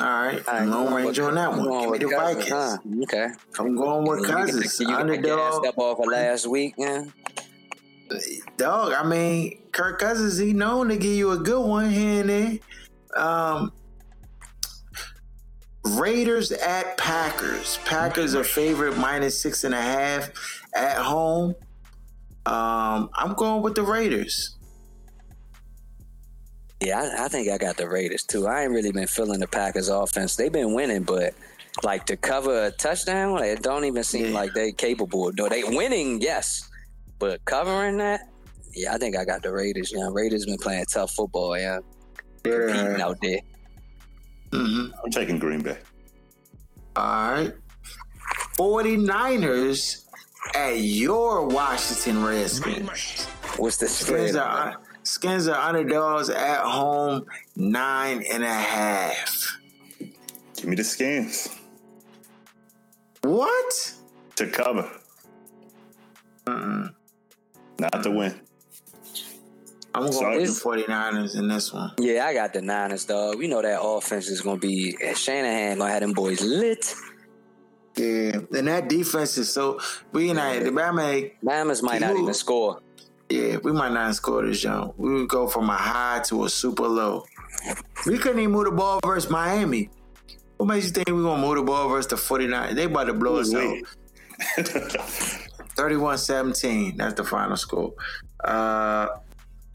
[0.00, 0.46] All right.
[0.46, 1.68] All right, I'm long going range with- on that I'm one.
[1.68, 2.50] Give me with the Cousins, Vikings.
[2.50, 2.78] huh?
[3.24, 3.28] Okay.
[3.58, 4.80] I'm going with You can- Cousins.
[4.80, 5.64] You can Underdog.
[5.64, 7.04] step off of last week, yeah.
[8.56, 12.30] Dog, I mean, Kirk Cousins, he known to give you a good one here and
[12.30, 12.58] there.
[13.14, 13.72] Um,
[15.84, 17.78] Raiders at Packers.
[17.84, 20.30] Packers are favorite minus six and a half
[20.74, 21.54] at home.
[22.44, 24.56] Um, I'm going with the Raiders.
[26.80, 28.46] Yeah, I, I think I got the Raiders too.
[28.46, 30.36] I ain't really been feeling the Packers offense.
[30.36, 31.34] They've been winning, but
[31.82, 34.32] like to cover a touchdown, it don't even seem Yeah.
[34.32, 35.32] like they capable.
[35.32, 36.68] No, they winning, yes,
[37.18, 38.20] but covering that,
[38.72, 39.92] yeah, I think I got the Raiders.
[39.94, 41.58] Yeah, Raiders been playing tough football.
[41.58, 41.78] Yeah,
[42.42, 43.40] competing out there.
[44.50, 44.92] Mm-hmm.
[45.04, 45.78] I'm taking Green Bay.
[46.94, 47.52] All right.
[48.56, 50.04] 49ers
[50.54, 53.24] at your Washington Redskins.
[53.56, 57.24] What's the Skins are, skins are underdogs at home,
[57.56, 59.58] nine and a half.
[60.56, 61.48] Give me the skins
[63.22, 63.94] What?
[64.36, 64.90] to cover,
[67.78, 68.40] not to win.
[69.94, 70.38] I'm going Sorry.
[70.40, 71.92] with the 49ers in this one.
[71.98, 73.38] Yeah, I got the Niners, dog.
[73.38, 76.94] We know that offense is gonna be Shanahan gonna have them boys lit.
[77.96, 79.80] Yeah, and that defense is so.
[80.12, 81.32] We not the Bama.
[81.42, 82.80] Bama's might not even score.
[83.30, 84.92] Yeah, we might not score this young.
[84.98, 87.24] We would go from a high to a super low.
[88.06, 89.88] We couldn't even move the ball versus Miami.
[90.58, 92.74] What makes you think we're gonna move the ball versus the 49ers?
[92.74, 93.78] They about to blow us out.
[95.78, 95.92] Wait.
[95.98, 96.96] 31-17.
[96.96, 97.92] That's the final score.
[98.44, 99.08] Uh,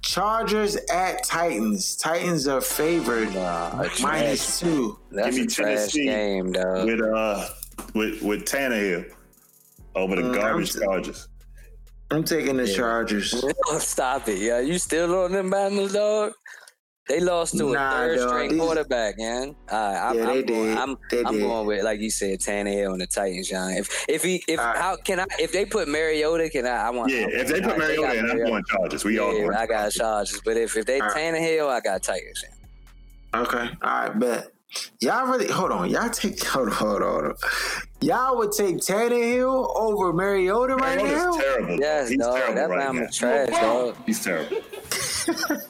[0.02, 1.96] Chargers at Titans.
[1.96, 4.98] Titans are favored Nah, a minus two.
[5.12, 6.88] That's Give me a trash Tennessee game, dog.
[6.88, 7.48] with uh
[7.94, 9.06] with with Tannehill
[9.96, 11.28] over the Mm, garbage I'm- Chargers.
[12.10, 13.34] I'm taking the Chargers.
[13.80, 14.60] Stop it, yeah.
[14.60, 16.34] You still on them Bengals, dog?
[17.10, 18.30] They lost to Nah, a third dog.
[18.30, 19.56] string These- quarterback, man.
[19.70, 20.78] Uh, I'm, Yeah, I'm they going, did.
[20.78, 21.42] I'm, They I'm did.
[21.42, 23.72] going with like you said, Tannehill and the Titans, John.
[23.72, 24.78] If if he if All right.
[24.78, 26.70] how can I if they put Mariota, can I?
[26.88, 27.12] I want.
[27.12, 28.52] Yeah, I if they put I Mariota I in, I'm Mariota.
[28.52, 29.04] going Chargers.
[29.04, 29.54] We all going.
[29.54, 31.18] I got Chargers, but if if they All right.
[31.18, 32.44] Tannehill, I got Titans.
[33.34, 33.58] Okay.
[33.58, 34.48] All right, bet.
[35.02, 35.90] Y'all really hold on.
[35.90, 37.12] Y'all take hold on, hold on.
[37.12, 37.34] Hold on.
[38.02, 41.42] Y'all would take Tannehill over Mariota right Mariota's now?
[41.42, 41.78] terrible.
[41.80, 42.36] Yes, He's dog.
[42.38, 43.96] terrible That right Bama trash, dog.
[44.06, 44.58] He's terrible.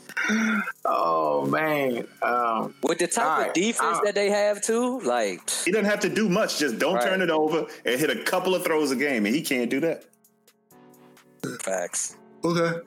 [0.86, 2.08] Oh man.
[2.22, 5.72] Um, With the type All of right, defense uh, that they have too, like He
[5.72, 6.58] doesn't have to do much.
[6.60, 7.04] Just don't Right.
[7.04, 9.80] turn it over and hit a couple of throws a game, and he can't do
[9.82, 10.06] that.
[11.62, 12.18] facts.
[12.44, 12.80] okay.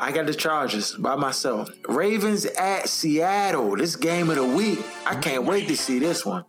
[0.00, 1.68] I got the Chargers by myself.
[1.88, 3.74] Ravens at Seattle.
[3.76, 4.78] This game of the week.
[5.04, 6.44] I can't wait to see this one.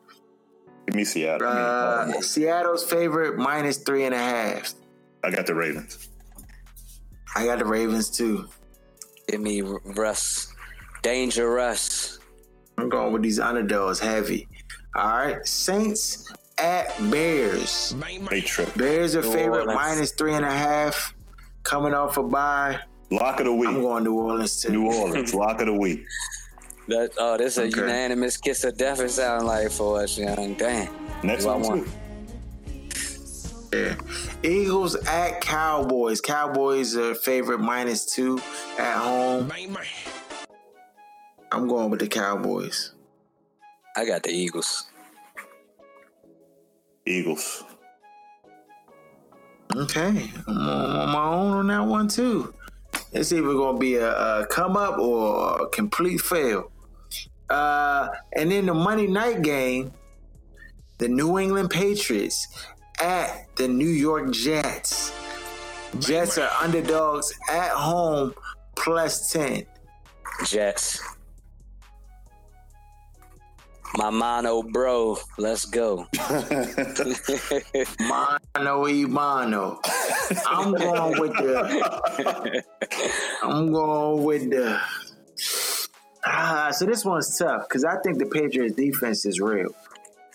[0.85, 1.47] Give me Seattle.
[1.47, 2.21] Give me Uh, Baltimore.
[2.21, 4.75] Seattle's favorite minus three and a half.
[5.23, 6.09] I got the Ravens.
[7.35, 8.47] I got the Ravens too.
[9.29, 10.53] Give me Russ,
[11.03, 12.17] Dangerous.
[12.77, 14.47] I'm going with these underdogs heavy.
[14.95, 17.93] All right, Saints at Bears.
[18.29, 18.73] They trip.
[18.75, 19.75] Bears are favorite Orleans.
[19.75, 21.13] minus three and a half.
[21.63, 22.79] Coming off a bye.
[23.11, 23.69] Lock of the week.
[23.69, 24.71] I'm going New Orleans too.
[24.71, 25.33] New Orleans.
[25.33, 26.03] Lock of the week.
[26.87, 28.99] That oh, this is a unanimous kiss of death.
[28.99, 30.55] It sound like for us, young.
[30.55, 30.89] Dang.
[31.21, 31.85] Next Who I one want?
[31.85, 31.91] too.
[33.73, 33.95] Yeah.
[34.43, 36.21] Eagles at Cowboys.
[36.21, 38.39] Cowboys are favorite minus two
[38.77, 39.51] at home.
[41.51, 42.93] I'm going with the Cowboys.
[43.95, 44.85] I got the Eagles.
[47.05, 47.63] Eagles.
[49.75, 52.53] Okay, I'm on, on my own on that one too.
[53.11, 56.71] It's either going to be a, a come up or a complete fail.
[57.49, 59.91] Uh, and then the Monday night game,
[60.97, 62.47] the New England Patriots
[62.99, 65.11] at the New York Jets.
[65.99, 68.33] Jets are underdogs at home
[68.77, 69.65] plus 10.
[70.45, 71.01] Jets.
[73.97, 76.07] My mono bro, let's go.
[77.99, 79.81] Mono e mono.
[80.47, 82.63] I'm going with the.
[83.43, 84.79] I'm going with the.
[86.23, 89.75] Ah, so this one's tough because I think the Patriots' defense is real,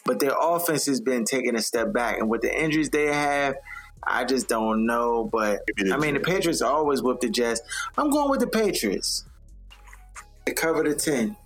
[0.04, 3.56] but their offense has been taking a step back, and with the injuries they have,
[4.02, 5.28] I just don't know.
[5.32, 7.62] But I mean, the Patriots always whip the Jets.
[7.96, 9.24] I'm going with the Patriots.
[10.44, 11.36] They cover the ten.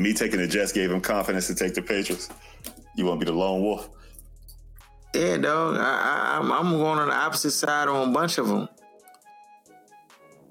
[0.00, 2.30] Me taking the Jets gave him confidence to take the Patriots.
[2.96, 3.90] You want to be the lone wolf?
[5.14, 5.76] Yeah, dog.
[5.76, 8.68] I, I, I'm, I'm going on the opposite side on a bunch of them.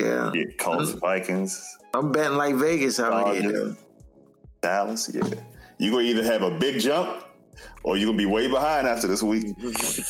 [0.01, 0.31] Yeah.
[0.33, 3.75] Yeah, Colts, Vikings, I'm betting like Vegas out here.
[4.61, 5.09] Dallas.
[5.13, 5.23] Yeah,
[5.77, 7.23] You're gonna either have a big jump
[7.83, 9.55] or you're gonna be way behind after this week.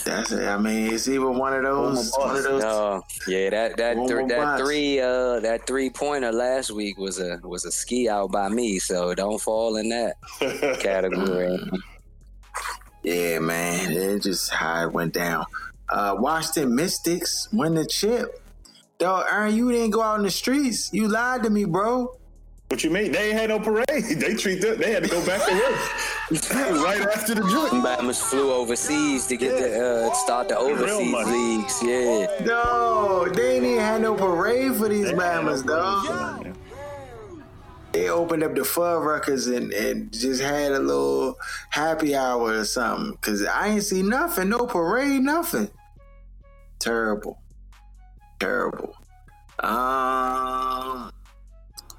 [0.04, 0.48] That's it.
[0.48, 2.12] I mean, it's either one of those.
[2.18, 2.62] One more One of those.
[2.64, 4.62] No, yeah, that that One thr- more that box.
[4.64, 8.80] three uh that three pointer last week was a was a ski out by me,
[8.80, 10.16] so don't fall in that
[10.82, 11.58] category.
[13.04, 13.92] Yeah, man.
[13.94, 15.46] it just how it went down.
[15.90, 18.42] Uh, Washington Mystics win the chip.
[18.98, 20.90] Dog, Aaron, you didn't go out in the streets.
[20.92, 22.17] You lied to me, bro.
[22.70, 23.14] What you mean?
[23.14, 23.86] They ain't had no parade.
[24.20, 24.78] They treat them.
[24.78, 27.84] They had to go back to work right after the joint.
[27.84, 31.32] Bama's flew overseas to get the uh, start the Real overseas money.
[31.32, 31.82] leagues.
[31.82, 36.56] Yeah, No, they ain't even had no parade for these Bamas, dog.
[37.94, 41.38] They opened up the Fuddruckers and, and just had a little
[41.70, 43.18] happy hour or something.
[43.22, 45.70] Cause I ain't see nothing, no parade, nothing.
[46.80, 47.40] Terrible.
[48.40, 48.94] Terrible.
[49.60, 51.12] Um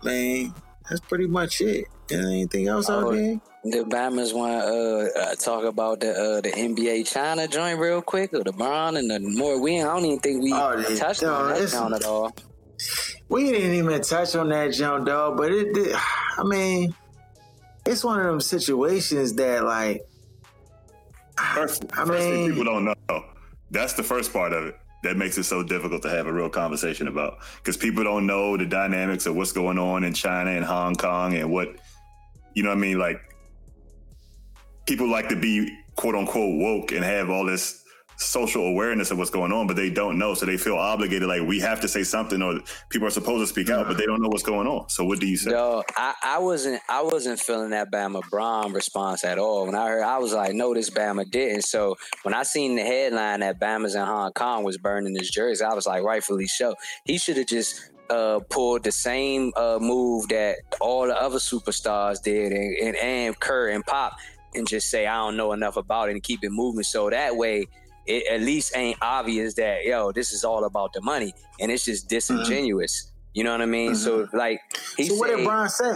[0.03, 0.55] man,
[0.88, 1.86] that's pretty much it.
[2.11, 3.40] Anything else out there?
[3.64, 8.01] the Bama's want to uh, uh, talk about the uh, the NBA China joint real
[8.01, 9.61] quick, or the Bron and the more.
[9.61, 12.34] We I don't even think we Oh, touched no, on that it's- count at all.
[13.28, 15.36] We didn't even touch on that jump, dog.
[15.36, 15.94] But it, did
[16.38, 16.94] I mean,
[17.84, 20.03] it's one of them situations that, like,
[21.55, 23.24] First, I first thing mean- people don't know.
[23.70, 26.49] That's the first part of it that makes it so difficult to have a real
[26.49, 30.64] conversation about because people don't know the dynamics of what's going on in China and
[30.64, 31.76] Hong Kong and what
[32.55, 32.70] you know.
[32.70, 33.20] what I mean, like
[34.86, 37.84] people like to be quote unquote woke and have all this
[38.19, 41.29] social awareness of what's going on, but they don't know, so they feel obligated.
[41.29, 44.07] Like we have to say something, or people are supposed to speak out, but they
[44.07, 44.89] don't know what's going on.
[44.89, 45.51] So what do you say?
[45.51, 49.66] No, I, I wasn't I wasn't feeling that Bama Bron response at all.
[49.66, 51.62] When I heard, I was like, no, this Bama didn't.
[51.62, 55.65] So when I seen the headline that Bama's in Hong Kong was burning his jersey,
[55.65, 56.74] I was like, rightfully so.
[57.05, 62.20] He should have just uh, pulled the same uh, move that all the other superstars
[62.20, 64.15] did, and, and and Kerr and Pop,
[64.57, 66.82] and just say I don't know enough about it and keep it moving.
[66.82, 67.66] So that way.
[68.09, 71.85] It at least ain't obvious that yo, this is all about the money, and it's
[71.85, 73.12] just disingenuous.
[73.35, 73.94] You know what I mean?
[73.94, 74.60] So like,
[74.97, 75.94] he so what said- did Brian say?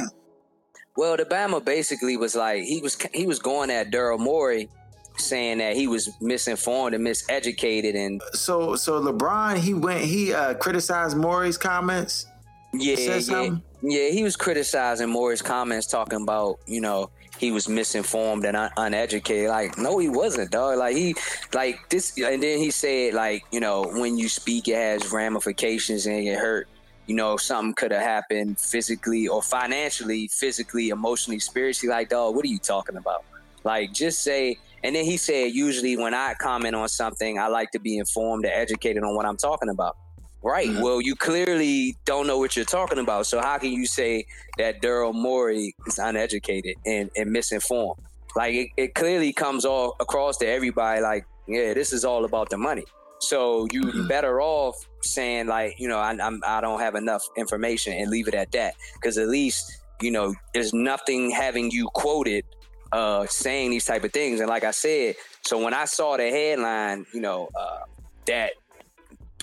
[0.96, 4.68] well, the Bama basically was like he was he was going at Daryl Morey,
[5.16, 10.54] saying that he was misinformed and miseducated, and So, so LeBron, he went, he uh,
[10.54, 12.26] criticized Morey's comments.
[12.74, 14.08] Yeah, said yeah, yeah.
[14.10, 17.10] He was criticizing Moore's comments, talking about you know
[17.42, 19.48] he was misinformed and un- uneducated.
[19.48, 20.78] Like, no, he wasn't, dog.
[20.78, 21.16] Like he,
[21.52, 26.06] like this, and then he said, like, you know, when you speak, it has ramifications
[26.06, 26.68] and it hurt.
[27.06, 31.92] You know, something could have happened physically or financially, physically, emotionally, spiritually.
[31.92, 33.24] Like, dog, what are you talking about?
[33.64, 34.56] Like, just say.
[34.84, 38.44] And then he said, usually when I comment on something, I like to be informed
[38.44, 39.96] and educated on what I'm talking about.
[40.42, 40.68] Right.
[40.80, 43.26] Well, you clearly don't know what you're talking about.
[43.26, 44.26] So how can you say
[44.58, 48.00] that Daryl Morey is uneducated and, and misinformed?
[48.34, 52.50] Like it, it clearly comes all across to everybody like, yeah, this is all about
[52.50, 52.84] the money.
[53.20, 57.92] So you better off saying like, you know, I, I'm I don't have enough information
[57.92, 62.44] and leave it at that because at least you know there's nothing having you quoted
[62.90, 64.40] uh, saying these type of things.
[64.40, 67.78] And like I said, so when I saw the headline, you know, uh,
[68.26, 68.52] that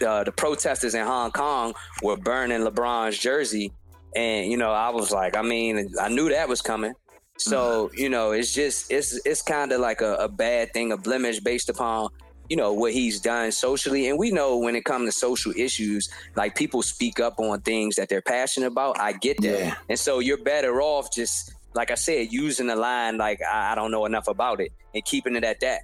[0.01, 1.73] uh, the protesters in Hong Kong
[2.03, 3.71] were burning LeBron's jersey,
[4.15, 6.93] and you know, I was like, I mean, I knew that was coming.
[7.37, 10.97] So you know, it's just it's it's kind of like a, a bad thing, a
[10.97, 12.09] blemish based upon
[12.49, 16.09] you know what he's done socially, and we know when it comes to social issues,
[16.35, 18.99] like people speak up on things that they're passionate about.
[18.99, 19.75] I get that, Yeah.
[19.87, 23.75] and so you're better off just like I said, using the line like I, I
[23.75, 25.81] don't know enough about it and keeping it at that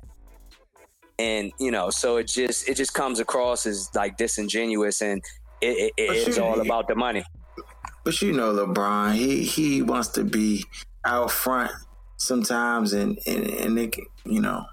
[1.19, 5.21] and you know so it just it just comes across as like disingenuous and
[5.61, 7.23] it, it, it's all about the money
[8.03, 10.63] But you know, LeBron, he he wants to be
[11.05, 11.71] out front
[12.17, 14.63] sometimes, and and and can, you know,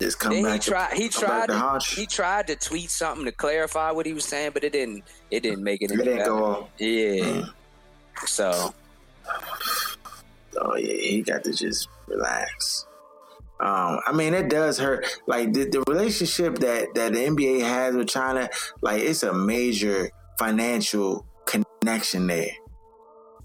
[0.00, 0.52] just come then back.
[0.54, 4.06] he to- tried he tried to to, he tried to tweet something to clarify what
[4.06, 6.30] he was saying but it didn't it didn't make it It didn't better.
[6.30, 6.68] go off.
[6.78, 7.52] yeah Mm.
[8.26, 8.72] so
[10.60, 12.86] Oh yeah, he got to just relax.
[13.60, 15.04] Um, I mean, it does hurt.
[15.26, 18.48] Like the, the relationship that that the NBA has with China,
[18.80, 22.50] like it's a major financial connection there.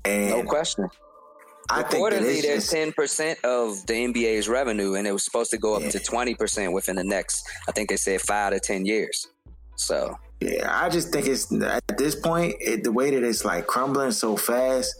[0.06, 0.90] And no question
[1.70, 5.58] I think Reportedly, there's ten percent of the NBA's revenue, and it was supposed to
[5.58, 5.92] go up Yeah.
[5.92, 7.48] to twenty percent within the next.
[7.68, 9.28] I think they said five to ten years.
[9.76, 13.66] So yeah, I just think it's at this point, it, the way that it's like
[13.66, 14.94] crumbling so fast,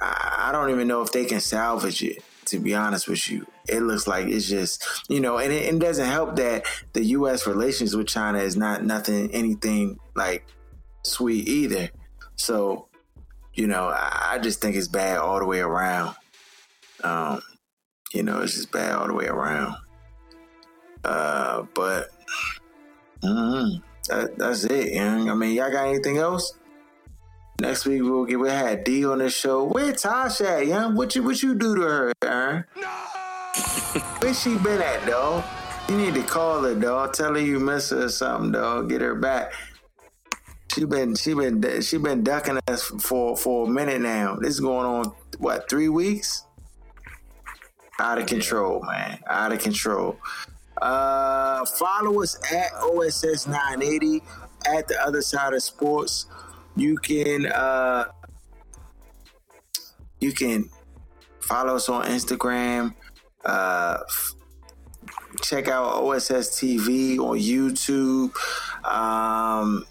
[0.00, 2.22] I, I don't even know if they can salvage it.
[2.52, 5.78] To be honest with you, it looks like it's just you know, and it, it
[5.78, 7.46] doesn't help that the U.S.
[7.46, 10.46] relations with China is not nothing, anything like
[11.02, 11.88] sweet either.
[12.36, 12.88] So,
[13.54, 16.14] you know, I, I just think it's bad all the way around.
[17.02, 17.40] Um,
[18.12, 19.76] you know, it's just bad all the way around.
[21.02, 22.10] Uh, but
[23.22, 25.00] mhm, that, that's it.
[25.00, 26.52] I mean, y'all got anything else?
[27.62, 29.66] Next week we'll get we had D on the show.
[29.66, 30.96] Where Tasha at, young?
[30.96, 32.64] What you what you do to her, Aaron?
[34.18, 35.44] Where she been at, dog?
[35.88, 37.12] You need to call her, dog.
[37.12, 38.88] Tell her you miss her or something, dog.
[38.88, 39.52] Get her back.
[40.74, 44.34] She been she been she been ducking us for for a minute now.
[44.34, 46.42] This is going on what three weeks?
[48.00, 49.20] Out of control, man.
[49.28, 50.18] Out of control.
[50.80, 54.20] Uh, follow us at OSS 980
[54.66, 56.26] at the other side of sports.
[56.76, 58.06] You can uh,
[60.20, 60.70] you can
[61.40, 62.94] follow us on Instagram.
[63.44, 64.34] Uh, f-
[65.42, 68.34] check out OSS TV on YouTube.
[68.86, 69.84] Um,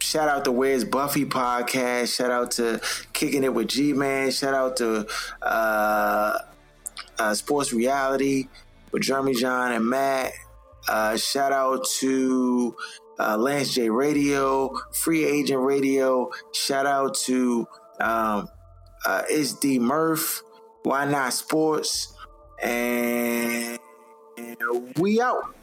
[0.00, 2.14] shout out to Where's Buffy podcast.
[2.16, 2.80] Shout out to
[3.12, 4.30] Kicking It with G Man.
[4.30, 5.06] Shout out to
[5.40, 6.38] uh,
[7.18, 8.48] uh, Sports Reality
[8.92, 10.32] with Jeremy John and Matt.
[10.88, 12.76] Uh, shout out to
[13.18, 16.30] uh, Lance J Radio, Free Agent Radio.
[16.52, 17.66] Shout out to
[18.00, 18.48] um,
[19.04, 20.42] uh, It's D Murph,
[20.82, 22.14] Why Not Sports,
[22.62, 23.78] and
[24.96, 25.54] we out.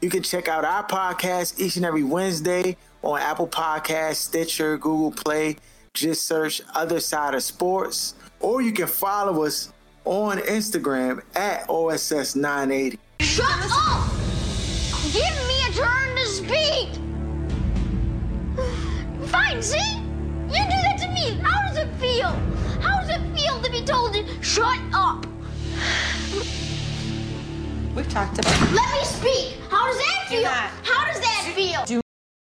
[0.00, 5.10] You can check out our podcast each and every Wednesday on Apple Podcasts, Stitcher, Google
[5.10, 5.56] Play.
[5.94, 9.72] Just search Other Side of Sports, or you can follow us
[10.04, 12.98] on Instagram at OSS980.
[13.20, 14.37] Shut up!
[15.12, 16.88] Give me a turn to speak!
[19.30, 19.96] Fine, see?
[20.48, 21.40] You do that to me!
[21.42, 22.28] How does it feel?
[22.82, 25.26] How does it feel to be told to shut up?
[27.96, 29.56] We've talked about Let me speak!
[29.70, 30.44] How does that feel?
[30.44, 32.02] How does that feel?